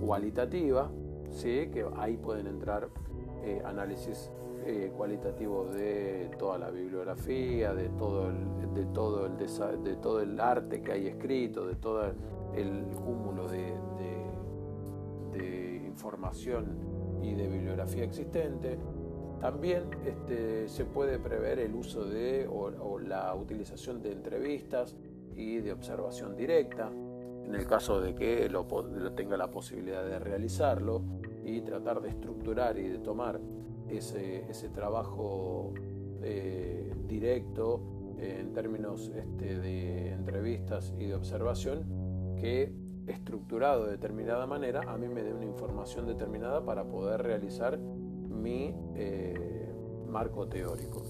cualitativa, 0.00 0.90
¿sí? 1.30 1.68
que 1.72 1.84
ahí 1.96 2.16
pueden 2.16 2.46
entrar 2.46 2.88
análisis 3.64 4.30
eh, 4.68 4.90
cualitativo 4.96 5.66
de 5.66 6.28
toda 6.40 6.58
la 6.58 6.70
bibliografía, 6.70 7.72
de 7.72 7.88
todo 7.90 8.30
el, 8.30 8.74
de 8.74 9.94
todo 9.94 10.20
el, 10.20 10.40
arte 10.40 10.82
que 10.82 10.90
hay 10.90 11.06
escrito, 11.06 11.68
de 11.68 11.76
todo 11.76 12.12
el 12.52 12.84
cúmulo 13.04 13.46
de, 13.46 13.76
información 15.86 17.20
y 17.22 17.34
de 17.34 17.46
bibliografía 17.46 18.02
existente. 18.02 18.76
También 19.40 19.84
este, 20.04 20.68
se 20.68 20.84
puede 20.84 21.20
prever 21.20 21.60
el 21.60 21.72
uso 21.74 22.04
de 22.04 22.48
o, 22.48 22.98
la 22.98 23.32
utilización 23.36 24.02
de 24.02 24.10
entrevistas 24.12 24.96
y 25.36 25.58
de 25.58 25.72
observación 25.72 26.36
directa, 26.36 26.90
en 27.46 27.54
el 27.54 27.66
caso 27.66 28.00
de 28.00 28.14
que 28.14 28.48
lo, 28.48 28.66
tenga 29.14 29.36
la 29.36 29.50
posibilidad 29.50 30.04
de 30.04 30.18
realizarlo 30.18 31.02
y 31.44 31.60
tratar 31.60 32.02
de 32.02 32.08
estructurar 32.08 32.76
y 32.78 32.88
de 32.88 32.98
tomar 32.98 33.40
ese, 33.88 34.68
trabajo 34.74 35.72
eh, 36.22 36.92
directo 37.06 37.80
en 38.18 38.52
términos 38.52 39.12
este, 39.14 39.58
de 39.60 40.12
entrevistas 40.12 40.92
y 40.98 41.06
de 41.06 41.14
observación 41.14 42.34
que 42.36 42.72
estructurado 43.06 43.84
de 43.84 43.92
determinada 43.92 44.46
manera 44.46 44.80
a 44.88 44.96
mí 44.96 45.06
me 45.06 45.22
dé 45.22 45.32
una 45.32 45.44
información 45.44 46.06
determinada 46.06 46.64
para 46.64 46.84
poder 46.84 47.22
realizar 47.22 47.78
mi 47.78 48.74
eh, 48.96 49.72
marco 50.08 50.48
teórico. 50.48 51.02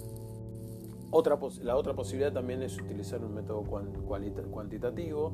Otra, 1.10 1.38
la 1.62 1.76
otra 1.76 1.94
posibilidad 1.94 2.32
también 2.32 2.62
es 2.62 2.78
utilizar 2.78 3.24
un 3.24 3.34
método 3.34 3.62
cuantitativo 3.62 5.32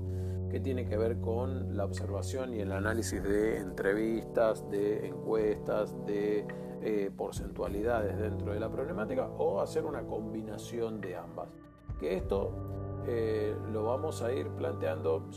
que 0.52 0.60
tiene 0.60 0.84
que 0.86 0.98
ver 0.98 1.18
con 1.18 1.78
la 1.78 1.86
observación 1.86 2.52
y 2.52 2.60
el 2.60 2.72
análisis 2.72 3.22
de 3.22 3.56
entrevistas, 3.56 4.70
de 4.70 5.06
encuestas, 5.08 5.96
de 6.04 6.46
eh, 6.82 7.10
porcentualidades 7.16 8.18
dentro 8.18 8.52
de 8.52 8.60
la 8.60 8.70
problemática 8.70 9.28
o 9.38 9.62
hacer 9.62 9.86
una 9.86 10.02
combinación 10.02 11.00
de 11.00 11.16
ambas. 11.16 11.48
Que 11.98 12.16
esto 12.16 12.52
eh, 13.08 13.56
lo 13.72 13.84
vamos 13.84 14.20
a 14.20 14.30
ir 14.30 14.48
planteando, 14.48 15.30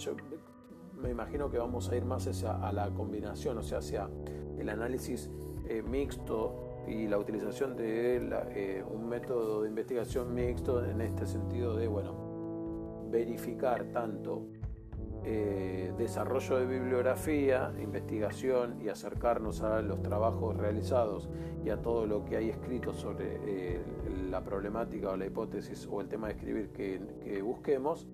me 1.01 1.11
imagino 1.11 1.49
que 1.49 1.59
vamos 1.59 1.89
a 1.89 1.95
ir 1.95 2.03
más 2.03 2.27
hacia 2.27 2.51
a 2.51 2.73
la 2.73 2.89
combinación, 2.89 3.57
o 3.57 3.63
sea, 3.63 3.77
hacia 3.77 4.09
el 4.57 4.67
análisis 4.67 5.31
eh, 5.69 5.81
mixto 5.81 6.83
y 6.87 7.07
la 7.07 7.17
utilización 7.17 7.77
de 7.77 8.83
un 8.91 9.07
método 9.07 9.61
de 9.61 9.69
investigación 9.69 10.33
mixto 10.33 10.83
en 10.83 10.99
este 10.99 11.25
sentido 11.25 11.73
de, 11.77 11.87
bueno, 11.87 13.07
verificar 13.09 13.85
tanto 13.93 14.47
eh, 15.27 15.91
desarrollo 15.97 16.57
de 16.59 16.67
bibliografía, 16.67 17.73
investigación 17.81 18.79
y 18.79 18.89
acercarnos 18.89 19.63
a 19.63 19.81
los 19.81 20.03
trabajos 20.03 20.55
realizados 20.55 21.29
y 21.63 21.71
a 21.71 21.81
todo 21.81 22.05
lo 22.05 22.25
que 22.25 22.37
hay 22.37 22.49
escrito 22.51 22.93
sobre 22.93 23.39
eh, 23.43 23.81
la 24.29 24.43
problemática 24.43 25.09
o 25.09 25.17
la 25.17 25.25
hipótesis 25.25 25.87
o 25.89 25.99
el 25.99 26.09
tema 26.09 26.27
de 26.27 26.33
escribir 26.33 26.69
que, 26.69 27.41
busquemos, 27.41 28.07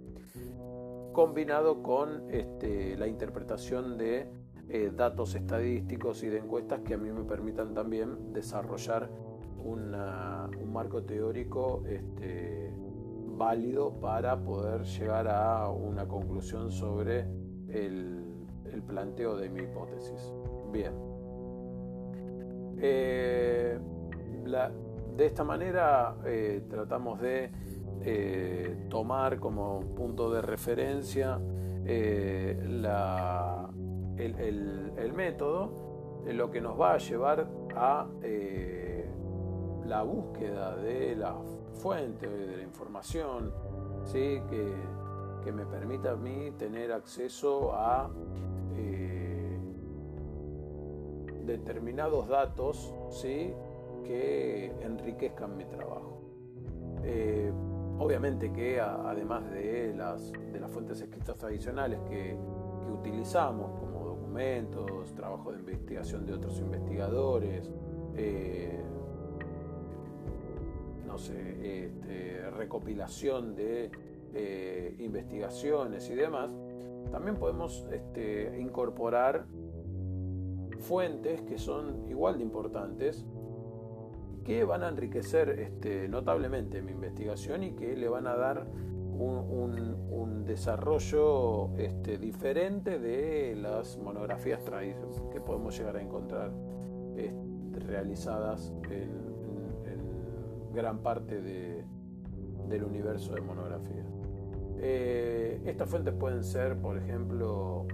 combinado 1.12 1.84
con 1.84 2.32
este, 2.32 2.95
la 2.95 3.08
interpretación 3.08 3.97
de 3.97 4.30
eh, 4.69 4.89
datos 4.95 5.36
estadísticos 5.36 6.24
y 6.24 6.30
de 6.30 6.38
encuestas 6.38 6.80
que 6.80 6.93
a 6.93 6.97
mí 6.97 7.12
me 7.12 7.26
permitan 7.26 7.74
también 7.74 8.32
desarrollar 8.32 9.10
un 9.63 9.91
marco 10.71 11.04
teórico 11.04 11.84
este, 11.86 12.74
válido 13.41 13.99
para 13.99 14.38
poder 14.38 14.84
llegar 14.84 15.27
a 15.27 15.67
una 15.67 16.08
conclusión 16.08 16.69
sobre 16.69 17.25
el, 17.69 18.27
planteo 18.88 19.36
de 19.36 19.49
mi 19.49 19.62
hipótesis. 19.62 20.32
Bien. 20.71 20.93
Eh, 22.77 23.80
de 25.17 25.25
esta 25.25 25.43
manera 25.43 26.17
eh, 26.25 26.65
tratamos 26.69 27.19
de 27.19 27.51
eh, 28.01 28.86
tomar 28.89 29.39
como 29.39 29.80
punto 29.95 30.32
de 30.32 30.41
referencia 30.41 31.39
el, 31.86 32.86
el, 34.97 35.13
método, 35.13 36.21
lo 36.25 36.51
que 36.51 36.62
nos 36.62 36.80
va 36.80 36.93
a 36.93 36.97
llevar 36.97 37.47
a 37.75 38.08
la 39.86 40.04
búsqueda 40.04 40.75
de 40.77 41.15
la 41.15 41.34
fuente 41.74 42.28
de 42.28 42.58
la 42.58 42.64
información, 42.64 43.52
¿sí? 44.06 44.42
que, 44.50 44.74
que 45.44 45.52
me 45.52 45.66
permita 45.66 46.12
a 46.12 46.16
mí 46.16 46.52
tener 46.58 46.92
acceso 46.92 47.74
a 47.74 48.10
eh, 48.76 49.58
determinados 51.46 52.28
datos 52.28 52.94
¿sí? 53.10 53.54
que 54.04 54.74
enriquezcan 54.82 55.58
mi 55.58 55.66
trabajo. 55.66 56.22
Eh, 57.04 57.52
obviamente 57.98 58.52
que 58.52 58.80
además 58.80 59.50
de 59.52 59.94
las, 59.96 60.32
de 60.32 60.60
las 60.60 60.72
fuentes 60.72 61.02
escritas 61.02 61.38
tradicionales 61.38 62.00
que, 62.10 62.38
utilizamos 62.92 63.72
como 63.80 64.06
documentos, 64.06 65.16
trabajo 65.16 65.52
de 65.52 65.60
investigación 65.60 66.26
de 66.26 66.34
otros 66.34 66.60
investigadores, 66.60 67.72
eh, 68.16 68.80
no 71.12 71.17
sé, 71.17 71.88
este, 71.88 72.50
recopilación 72.52 73.54
de 73.54 73.91
eh, 74.34 74.95
investigaciones 75.00 76.10
y 76.10 76.15
demás, 76.15 76.56
también 77.12 77.36
podemos 77.36 77.86
este, 77.91 78.58
incorporar 78.58 79.45
fuentes 80.80 81.41
que 81.41 81.58
son 81.58 82.10
igual 82.10 82.38
de 82.38 82.43
importantes, 82.43 83.26
que 84.45 84.63
van 84.63 84.84
a 84.84 84.88
enriquecer 84.88 85.50
este, 85.50 86.08
notablemente 86.08 86.82
mi 86.82 86.93
investigación 86.93 87.63
y 87.63 87.71
que 87.74 87.97
le 87.97 88.08
van 88.08 88.26
a 88.26 88.36
dar 88.38 88.65
un, 89.12 90.00
desarrollo 90.45 91.69
diferente 92.19 93.00
de 93.00 93.56
las 93.56 93.97
monografías 93.97 94.60
que 95.32 95.39
podemos 95.39 95.78
llegar 95.78 95.95
a 95.95 96.02
encontrar 96.02 96.52
realizadas 97.71 98.74
en, 98.89 99.31
gran 100.74 101.00
parte 101.00 101.42
del 101.42 102.84
universo 102.84 103.34
de 103.34 103.42
monografías. 103.42 104.08
Eh, 104.84 105.62
estas 105.66 105.90
fuentes 105.90 106.14
pueden 106.14 106.44
ser, 106.44 106.78
por 106.78 106.98
ejemplo, 106.98 107.86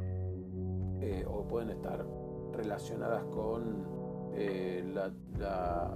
eh, 1.02 1.26
o 1.28 1.46
pueden 1.48 1.72
estar 1.72 2.06
relacionadas 2.54 3.24
con 3.26 3.84
eh, 4.34 4.84
la, 4.94 5.94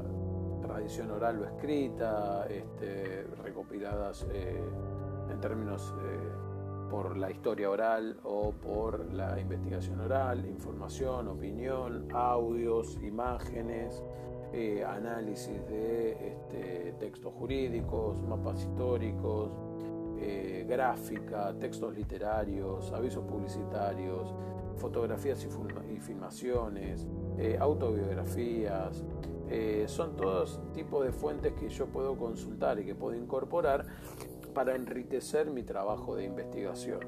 tradición 0.61 1.11
oral 1.11 1.41
o 1.41 1.45
escrita, 1.45 2.45
este, 2.47 3.25
recopiladas 3.43 4.25
en 4.31 5.41
términos 5.41 5.93
por 6.89 7.17
la 7.17 7.31
historia 7.31 7.69
oral 7.69 8.19
o 8.23 8.51
por 8.51 9.11
la 9.13 9.39
investigación 9.39 9.99
oral, 10.01 10.45
información, 10.45 11.27
opinión, 11.29 12.07
audios, 12.13 12.97
imágenes, 13.01 14.03
análisis 14.85 15.65
de 15.67 16.11
este, 16.11 16.93
textos 16.99 17.33
jurídicos, 17.33 18.21
mapas 18.23 18.61
históricos, 18.61 19.51
eh, 20.23 20.65
gráfica, 20.69 21.51
textos 21.59 21.95
literarios, 21.95 22.91
avisos 22.93 23.23
publicitarios, 23.25 24.31
fotografías 24.75 25.43
y, 25.43 25.99
filmaciones, 25.99 27.07
eh, 27.39 27.57
autobiografías. 27.59 29.03
Eh, 29.49 29.85
son 29.87 30.15
todos 30.15 30.61
tipos 30.73 31.03
de 31.03 31.11
fuentes 31.11 31.53
que 31.53 31.69
yo 31.69 31.87
puedo 31.87 32.15
consultar 32.15 32.79
y 32.79 32.85
que 32.85 32.93
puedo 32.93 33.17
incorporar 33.17 33.85
para 34.53 34.75
enriquecer 34.75 35.49
mi 35.49 35.63
trabajo 35.63 36.15
de 36.15 36.25
investigación. 36.25 36.99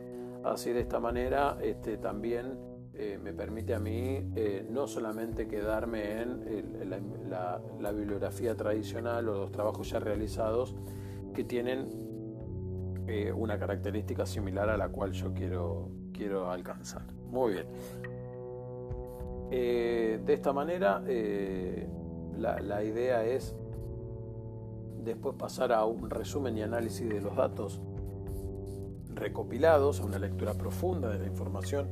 Así 0.43 0.73
de 0.73 0.81
esta 0.81 0.99
manera 0.99 1.59
este, 1.61 1.97
también 1.97 2.57
me 2.93 3.33
permite 3.33 3.73
a 3.73 3.79
mí 3.79 4.23
no 4.69 4.87
solamente 4.87 5.47
quedarme 5.47 6.21
en 6.21 6.89
la, 7.29 7.91
bibliografía 7.91 8.55
tradicional 8.55 9.27
o 9.29 9.33
los 9.33 9.51
trabajos 9.51 9.89
ya 9.89 9.99
realizados 9.99 10.75
que 11.33 11.43
tienen 11.43 11.89
eh, 13.07 13.33
una 13.33 13.59
característica 13.59 14.25
similar 14.25 14.69
a 14.69 14.77
la 14.77 14.89
cual 14.89 15.11
yo 15.11 15.33
quiero, 15.33 15.89
quiero 16.13 16.49
alcanzar. 16.49 17.03
Muy 17.29 17.53
bien. 17.53 17.65
Eh, 19.51 20.21
de 20.25 20.33
esta 20.33 20.53
manera, 20.53 21.03
eh, 21.05 21.87
la, 22.37 22.83
idea 22.83 23.25
es 23.25 23.55
después 25.03 25.35
pasar 25.35 25.73
a 25.73 25.85
un 25.85 26.09
resumen 26.09 26.57
y 26.57 26.61
análisis 26.61 27.09
de 27.09 27.19
los 27.19 27.35
datos 27.35 27.81
recopilados, 29.13 29.99
a 29.99 30.05
una 30.05 30.17
lectura 30.17 30.53
profunda 30.53 31.09
de 31.09 31.19
la 31.19 31.25
información 31.25 31.89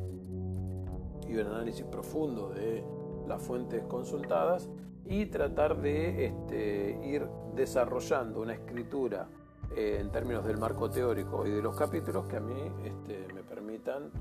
y 1.31 1.37
un 1.37 1.47
análisis 1.47 1.85
profundo 1.85 2.49
de 2.49 2.83
las 3.27 3.41
fuentes 3.41 3.83
consultadas 3.85 4.69
y 5.05 5.25
tratar 5.27 5.81
de 5.81 6.25
este, 6.25 6.99
ir 7.03 7.25
desarrollando 7.55 8.41
una 8.41 8.53
escritura 8.53 9.27
eh, 9.75 9.97
en 10.01 10.11
términos 10.11 10.45
del 10.45 10.57
marco 10.57 10.89
teórico 10.89 11.47
y 11.47 11.51
de 11.51 11.61
los 11.61 11.75
capítulos 11.75 12.25
que 12.25 12.37
a 12.37 12.41
mí 12.41 12.61
este, 12.83 13.33
me 13.33 13.43
permitan 13.43 14.11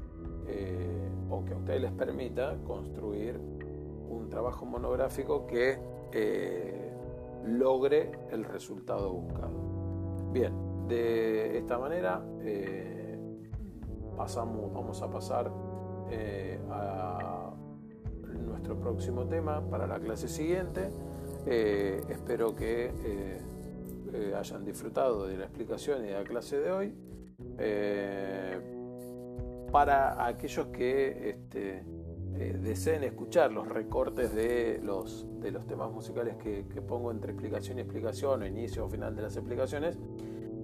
eh, 0.47 1.11
o 1.29 1.45
que 1.45 1.55
a 1.55 1.57
ustedes 1.57 1.83
les 1.83 1.93
permita 1.93 2.57
construir 2.65 3.39
un 3.39 4.29
trabajo 4.29 4.65
monográfico 4.65 5.47
que 5.47 5.79
eh, 6.13 6.93
logre 7.47 8.13
el 8.31 8.45
resultado 8.45 9.13
buscado. 9.13 10.31
Bien, 10.33 10.53
de 10.87 11.59
esta 11.59 11.79
manera 11.79 12.23
pasamos, 14.17 14.73
vamos 14.73 15.01
a 15.03 15.11
pasar 15.11 15.51
a 16.71 17.53
nuestro 18.47 18.79
próximo 18.79 19.27
tema 19.27 19.63
para 19.69 19.87
la 19.87 19.99
clase 20.01 20.29
siguiente. 20.29 20.91
espero 21.47 22.55
que 22.55 22.93
eh, 24.13 24.35
hayan 24.37 24.65
disfrutado 24.65 25.27
de 25.27 25.37
la 25.37 25.45
explicación 25.45 26.05
y 26.05 26.09
de 26.09 26.15
la 26.15 26.25
clase 26.25 26.59
de 26.59 26.71
hoy. 26.71 26.95
Eh, 27.59 28.59
para 29.71 30.27
aquellos 30.27 30.67
que 30.69 31.31
este, 31.31 31.85
eh, 32.35 32.59
deseen 32.61 33.05
escuchar 33.05 33.53
los 33.53 33.69
recortes 33.69 34.35
de 34.35 34.81
los, 34.83 35.27
de 35.41 35.53
los 35.53 35.67
temas 35.67 35.93
musicales 35.93 36.37
que, 36.37 36.65
pongo 36.83 37.13
entre 37.13 37.33
explicación 37.33 37.79
y 37.79 37.83
explicación, 37.83 38.43
o 38.43 38.47
inicio 38.47 38.85
o 38.85 38.89
final 38.89 39.15
de 39.15 39.23
las 39.23 39.37
explicaciones, 39.37 39.97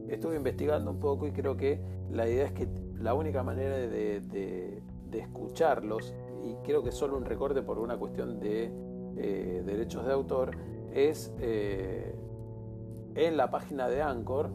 estuve 0.09 0.37
investigando 0.37 0.91
un 0.91 0.99
poco 0.99 1.27
y 1.27 1.33
creo 1.33 1.57
que 1.57 1.81
la 2.11 2.29
idea 2.29 2.47
es 2.47 2.53
que 2.53 2.69
la 2.99 3.15
única 3.15 3.45
manera 3.45 3.77
de, 3.77 4.21
de, 4.21 4.83
escucharlos, 5.13 6.15
y 6.45 6.55
creo 6.65 6.83
que 6.83 6.93
solo 6.93 7.17
un 7.17 7.25
recorte 7.25 7.63
por 7.63 7.79
una 7.79 7.97
cuestión 7.97 8.39
de 8.41 8.73
derechos 9.65 10.05
de 10.07 10.13
autor, 10.13 10.51
es 10.93 11.33
en 11.41 13.37
la 13.37 13.51
página 13.51 13.89
de 13.89 14.03
Anchor, 14.03 14.51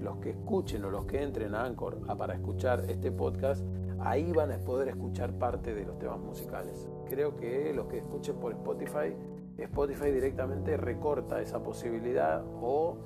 los 0.00 0.16
que 0.16 0.30
escuchen 0.30 0.84
o 0.84 0.90
los 0.90 1.04
que 1.04 1.22
entren 1.22 1.54
a 1.54 1.64
Anchor 1.64 2.00
para 2.16 2.34
escuchar 2.34 2.86
este 2.88 3.12
podcast, 3.12 3.64
ahí 4.00 4.32
van 4.32 4.50
a 4.50 4.58
poder 4.58 4.88
escuchar 4.88 5.38
parte 5.38 5.74
de 5.74 5.84
los 5.84 5.98
temas 5.98 6.18
musicales. 6.18 6.88
Creo 7.08 7.36
que 7.36 7.72
los 7.72 7.86
que 7.86 7.98
escuchen 7.98 8.36
por 8.36 8.52
Spotify, 8.52 9.14
Spotify 9.58 10.10
directamente 10.10 10.76
recorta 10.76 11.40
esa 11.40 11.62
posibilidad 11.62 12.42
o 12.60 12.96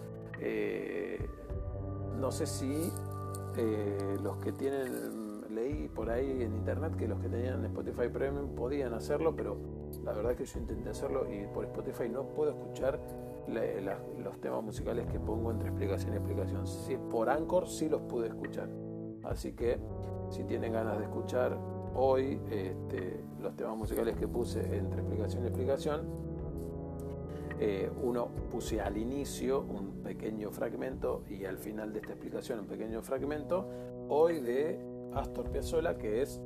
eh, 0.41 1.29
no 2.19 2.31
sé 2.31 2.47
si 2.47 2.91
eh, 3.57 4.17
los 4.23 4.39
que 4.39 4.53
tienen, 4.53 5.26
leí 5.57 5.89
por 5.89 6.11
ahí 6.11 6.43
en 6.43 6.55
internet 6.55 6.95
que 6.97 7.09
los 7.09 7.19
que 7.19 7.29
tenían 7.29 7.65
Spotify 7.65 8.09
Premium 8.13 8.55
podían 8.55 8.93
hacerlo, 8.93 9.35
pero 9.35 9.57
la 10.05 10.13
verdad 10.13 10.33
es 10.33 10.39
que 10.39 10.45
yo 10.45 10.61
intenté 10.61 10.91
hacerlo 10.91 11.27
y 11.33 11.47
por 11.47 11.65
Spotify 11.65 12.09
no 12.09 12.25
puedo 12.29 12.51
escuchar 12.51 13.01
los 13.49 14.41
temas 14.41 14.63
musicales 14.63 15.07
que 15.07 15.19
pongo 15.19 15.51
entre 15.51 15.69
explicación 15.69 16.13
y 16.13 16.17
explicación. 16.17 16.67
Si 16.67 16.97
por 16.97 17.31
Anchor 17.31 17.69
sí 17.69 17.89
los 17.89 18.03
pude 18.03 18.29
escuchar. 18.29 18.69
Así 19.23 19.53
que 19.53 19.79
si 20.31 20.45
tienen 20.45 20.73
ganas 20.73 20.99
de 20.99 21.05
escuchar 21.05 21.57
hoy 21.95 22.41
este, 22.51 23.25
los 23.41 23.57
temas 23.57 23.77
musicales 23.77 24.17
que 24.17 24.29
puse 24.29 24.61
entre 24.77 25.01
explicación 25.01 25.45
y 25.45 25.47
explicación, 25.47 26.27
eh, 27.59 27.91
uno 28.03 28.29
puse 28.51 28.83
al 28.83 28.99
inicio 28.99 29.61
un 29.61 30.03
pequeño 30.03 30.51
fragmento 30.51 31.23
y 31.31 31.47
al 31.47 31.57
final 31.57 31.93
de 31.93 32.01
esta 32.01 32.13
explicación 32.13 32.61
un 32.61 32.67
pequeño 32.67 33.01
fragmento, 33.01 33.67
hoy 34.09 34.41
de 34.41 34.96
Astor 35.15 35.51
Piazzolla, 35.51 35.97
que 35.97 36.23
es 36.23 36.41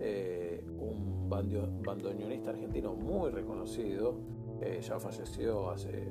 eh, 0.00 0.64
un 0.78 1.28
bandoneonista 1.28 2.50
argentino 2.50 2.94
muy 2.94 3.30
reconocido, 3.30 4.16
eh, 4.60 4.80
ya 4.80 4.98
falleció 4.98 5.70
hace, 5.70 6.08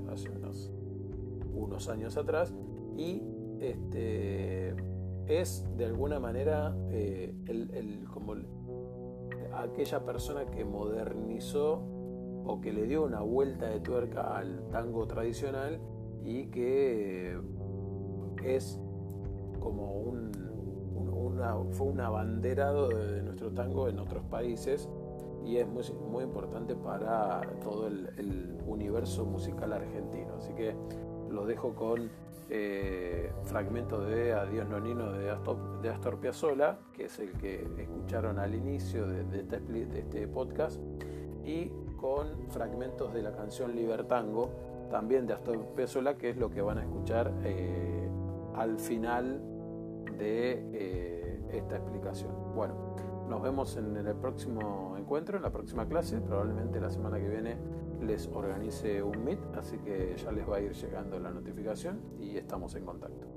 unos, 1.53 1.89
años 1.89 2.17
atrás, 2.17 2.53
y 2.97 3.21
este, 3.60 4.75
es 5.27 5.65
de 5.77 5.86
alguna 5.86 6.19
manera 6.19 6.76
eh, 6.89 7.34
el, 7.47 8.05
como 8.13 8.36
aquella 9.53 10.05
persona 10.05 10.45
que 10.45 10.63
modernizó 10.63 11.82
o 12.45 12.61
que 12.61 12.72
le 12.72 12.86
dio 12.88 13.03
una 13.03 13.22
vuelta 13.22 13.67
de 13.69 13.80
tuerca 13.80 14.38
al 14.38 14.67
tango 14.69 15.07
tradicional 15.07 15.80
y 16.24 16.45
que 16.45 17.38
es 18.43 18.80
como 19.59 19.93
un, 19.93 20.32
fue 21.72 21.88
un 21.88 22.00
abanderado 22.02 22.89
de 22.89 23.22
nuestro 23.22 23.52
tango 23.52 23.88
en 23.88 24.00
otros 24.00 24.24
países 24.26 24.89
y 25.45 25.58
es 25.58 25.68
muy, 25.68 25.84
muy 26.10 26.24
importante 26.24 26.76
para 26.76 27.41
todo 27.64 27.88
el, 27.88 28.56
universo 28.68 29.26
musical 29.26 29.72
argentino. 29.72 30.36
Así 30.38 30.54
que 30.54 30.76
los 31.30 31.48
dejo 31.48 31.74
con 31.74 32.10
eh, 32.50 33.32
fragmentos 33.43 34.06
de 34.08 34.34
Adiós 34.34 34.68
Nonino 34.68 35.14
de 35.14 35.32
Astor, 35.32 35.82
de 35.82 35.89
Astor 35.89 36.20
Piazzolla, 36.20 36.78
que 36.91 37.06
es 37.06 37.18
el 37.20 37.32
que 37.32 37.66
escucharon 37.78 38.39
al 38.39 38.54
inicio 38.54 39.08
de, 39.08 39.22
este, 39.39 39.60
de 39.62 40.00
este 40.00 40.28
podcast, 40.28 40.82
y 41.45 41.72
con 41.95 42.28
fragmentos 42.50 43.14
de 43.14 43.24
la 43.24 43.32
canción 43.32 43.74
Libertango, 43.74 44.50
también 44.91 45.26
de 45.26 45.34
Astor 45.34 45.58
Piazzolla, 45.76 46.18
que 46.18 46.32
es 46.32 46.38
lo 46.38 46.50
que 46.50 46.62
van 46.62 46.80
a 46.80 46.82
escuchar 46.82 47.32
eh, 47.45 48.10
al 48.54 48.78
final 48.80 49.39
de 50.18 50.70
eh, 50.74 51.41
esta 51.51 51.78
explicación. 51.78 52.32
Bueno, 52.55 52.95
nos 53.28 53.41
vemos 53.41 53.76
en 53.78 53.95
el 53.95 54.15
próximo 54.15 54.95
encuentro, 54.97 55.38
en 55.38 55.43
la 55.43 55.51
próxima 55.51 55.88
clase. 55.88 56.20
Probablemente 56.22 56.80
la 56.80 56.89
semana 56.89 57.20
que 57.20 57.28
viene 57.28 57.57
les 58.01 58.28
organice 58.28 59.01
un 59.01 59.24
Meet, 59.24 59.39
así 59.55 59.78
que 59.80 60.15
ya 60.18 60.32
les 60.32 60.49
va 60.49 60.57
a 60.57 60.61
ir 60.61 60.74
llegando 60.74 61.20
la 61.20 61.32
notificación 61.32 61.99
y 62.20 62.38
estamos 62.38 62.76
en 62.76 62.86
contacto. 62.86 63.28